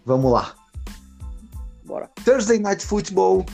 [0.04, 0.54] vamos lá.
[1.84, 2.10] Bora.
[2.24, 3.44] Thursday Night Football.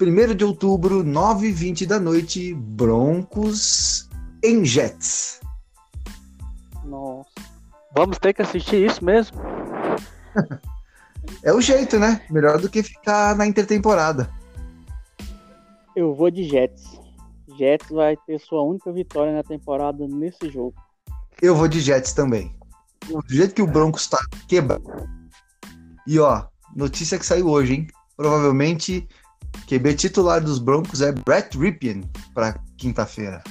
[0.00, 4.08] 1 de outubro, 9h20 da noite, Broncos
[4.42, 5.40] em Jets.
[6.84, 7.28] Nossa.
[7.94, 9.38] Vamos ter que assistir isso mesmo?
[11.42, 12.22] É o jeito, né?
[12.30, 14.30] Melhor do que ficar na intertemporada.
[15.94, 16.98] Eu vou de Jets.
[17.56, 20.74] Jets vai ter sua única vitória na temporada nesse jogo.
[21.40, 22.54] Eu vou de Jets também.
[23.08, 24.84] Do jeito que o Broncos tá quebrado.
[26.06, 27.86] E ó, notícia que saiu hoje, hein?
[28.16, 29.08] Provavelmente
[29.66, 32.02] QB titular dos Broncos é Brett Ripien
[32.34, 33.42] para quinta-feira.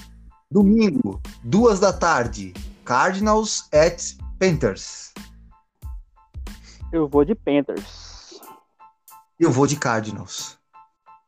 [0.52, 5.14] Domingo, duas da tarde, Cardinals at Panthers.
[6.92, 8.40] Eu vou de Panthers.
[9.40, 10.58] Eu vou de Cardinals.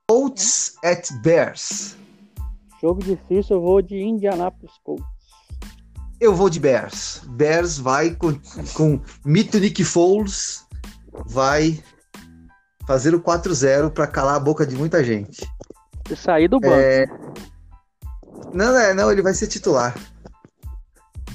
[0.08, 1.96] Colts at Bears.
[2.82, 5.21] Jogo difícil, eu vou de Indianapolis Colts.
[6.22, 7.24] Eu vou de Bears.
[7.30, 8.40] Bears vai com,
[8.76, 10.64] com Mito Nick Foles,
[11.26, 11.84] vai
[12.86, 15.50] fazer o 4-0 para calar a boca de muita gente.
[16.08, 16.76] E sair do banco.
[16.76, 17.08] É...
[18.54, 19.96] Não, não, não, ele vai ser titular.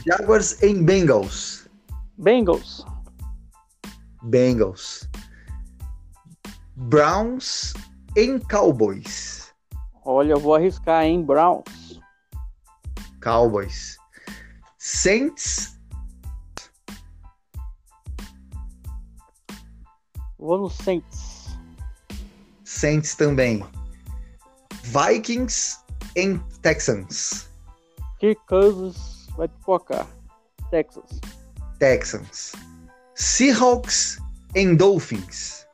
[0.07, 1.67] Jaguars em Bengals.
[2.17, 2.87] Bengals.
[4.23, 5.09] Bengals.
[6.77, 7.75] Browns
[8.17, 9.53] em Cowboys.
[10.05, 12.01] Olha, eu vou arriscar em Browns.
[13.21, 13.96] Cowboys.
[14.89, 15.77] Saints.
[20.39, 21.59] Vou no Saints.
[22.65, 23.67] Saints também.
[24.85, 25.79] Vikings
[26.15, 27.51] em Texans.
[28.21, 30.07] Kirk Cousins vai pipocar.
[30.71, 31.21] Texas.
[31.81, 32.53] Texans.
[33.17, 34.19] Seahawks
[34.55, 35.67] em Dolphins.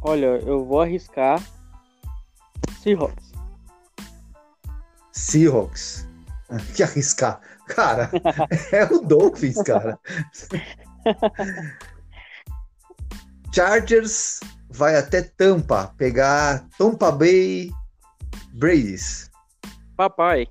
[0.00, 1.38] Olha, eu vou arriscar
[2.82, 3.30] Seahawks.
[5.12, 6.08] Seahawks.
[6.74, 7.42] Que arriscar.
[7.68, 8.10] Cara,
[8.72, 9.98] é o Dolphins, cara.
[13.54, 14.40] Chargers
[14.70, 17.70] vai até Tampa pegar Tampa Bay
[18.54, 19.30] Brady's.
[19.96, 20.46] Papai.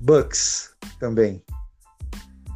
[0.00, 1.42] Bucks também.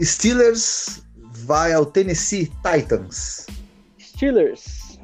[0.00, 3.46] Steelers vai ao Tennessee Titans.
[3.98, 4.98] Steelers.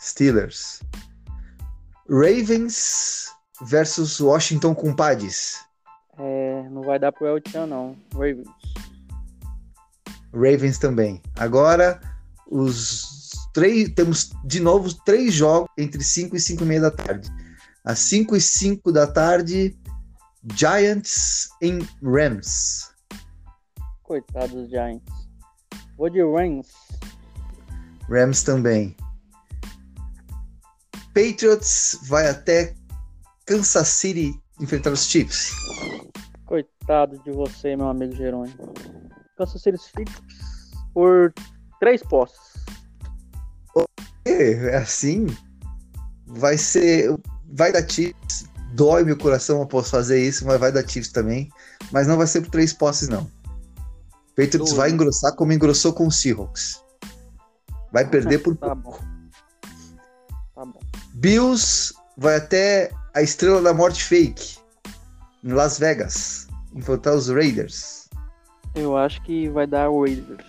[0.00, 0.80] Steelers.
[2.08, 3.28] Ravens
[3.62, 5.64] versus Washington Compadres.
[6.74, 7.96] Não vai dar pro Elton, não.
[8.12, 8.48] Ravens.
[10.32, 11.22] Ravens também.
[11.36, 12.00] Agora,
[12.50, 13.90] os três.
[13.90, 17.30] Temos de novo três jogos entre 5 e 5 e meia da tarde.
[17.84, 19.78] Às 5 e 5 da tarde,
[20.56, 22.90] Giants em Rams.
[24.02, 25.04] Coitado dos Giants.
[25.96, 26.66] Vou de Rams.
[28.10, 28.96] Rams também.
[31.14, 32.74] Patriots vai até
[33.46, 35.52] Kansas City enfrentar os Chiefs.
[36.86, 38.74] Coitado de você, meu amigo Jerônimo.
[39.38, 40.20] Kansas City Chiefs
[40.92, 41.32] por
[41.80, 42.38] três posses.
[44.26, 45.26] É assim,
[46.26, 47.18] vai ser,
[47.54, 48.44] vai dar Chiefs.
[48.74, 51.48] Dói meu coração após fazer isso, mas vai dar Chiefs também.
[51.90, 53.30] Mas não vai ser por três posses não.
[54.36, 54.76] Patriots Doido.
[54.76, 56.84] vai engrossar como engrossou com o Seahawks.
[57.92, 58.98] Vai perder por Tá bom.
[60.54, 60.80] Tá bom.
[61.14, 64.58] Bills vai até a Estrela da Morte Fake,
[65.42, 68.08] em Las Vegas, enfrentar os Raiders.
[68.74, 70.44] Eu acho que vai dar Raiders.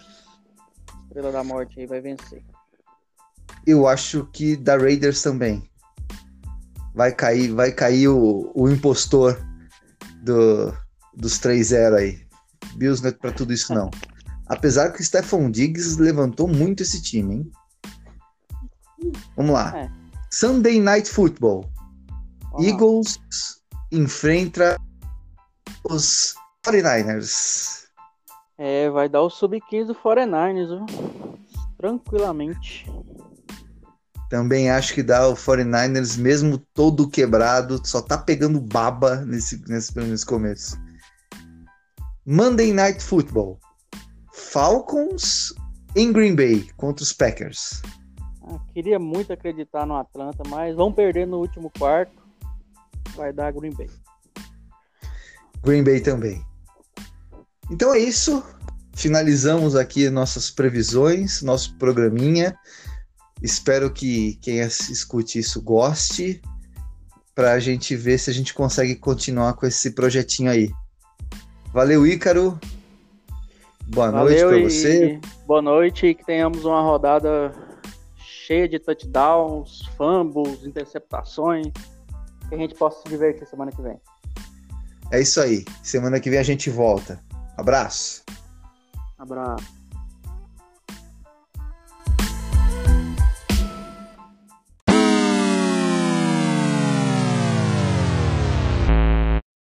[1.04, 2.44] Estrela da Morte aí vai vencer.
[3.66, 5.70] Eu acho que da Raiders também.
[6.94, 9.40] Vai cair, vai cair o, o impostor
[10.24, 10.74] do,
[11.16, 12.26] dos 3-0 aí.
[12.76, 13.90] Bills não é pra tudo isso, não.
[14.48, 17.52] Apesar que o Stephon Diggs levantou muito esse time, hein?
[19.36, 19.78] Vamos lá.
[19.78, 19.92] É.
[20.32, 21.70] Sunday Night Football.
[22.60, 23.20] Eagles
[23.92, 24.78] enfrenta
[25.90, 27.86] os 49ers.
[28.58, 30.86] É, vai dar o sub-15 do 49ers, viu?
[31.78, 32.90] Tranquilamente.
[34.30, 39.96] Também acho que dá o 49ers, mesmo todo quebrado, só tá pegando baba nesse, nesse,
[39.98, 40.78] nesse começo.
[42.26, 43.60] Monday Night Football.
[44.34, 45.54] Falcons
[45.96, 47.82] em Green Bay contra os Packers.
[48.42, 52.14] Ah, queria muito acreditar no Atlanta, mas vão perder no último quarto.
[53.16, 53.90] Vai dar Green Bay.
[55.66, 56.46] Green Bay também.
[57.72, 58.44] Então é isso.
[58.94, 62.56] Finalizamos aqui nossas previsões, nosso programinha.
[63.42, 66.42] Espero que quem escute isso goste,
[67.34, 70.72] para a gente ver se a gente consegue continuar com esse projetinho aí.
[71.74, 72.58] Valeu, Ícaro.
[73.88, 75.20] Boa noite Valeu para e você.
[75.46, 77.52] boa noite e que tenhamos uma rodada
[78.18, 81.68] cheia de touchdowns, fumbles, interceptações.
[82.48, 84.00] que a gente possa se divertir semana que vem.
[85.12, 85.66] É isso aí.
[85.84, 87.20] Semana que vem a gente volta.
[87.58, 88.24] Abraço.
[89.18, 89.75] Abraço.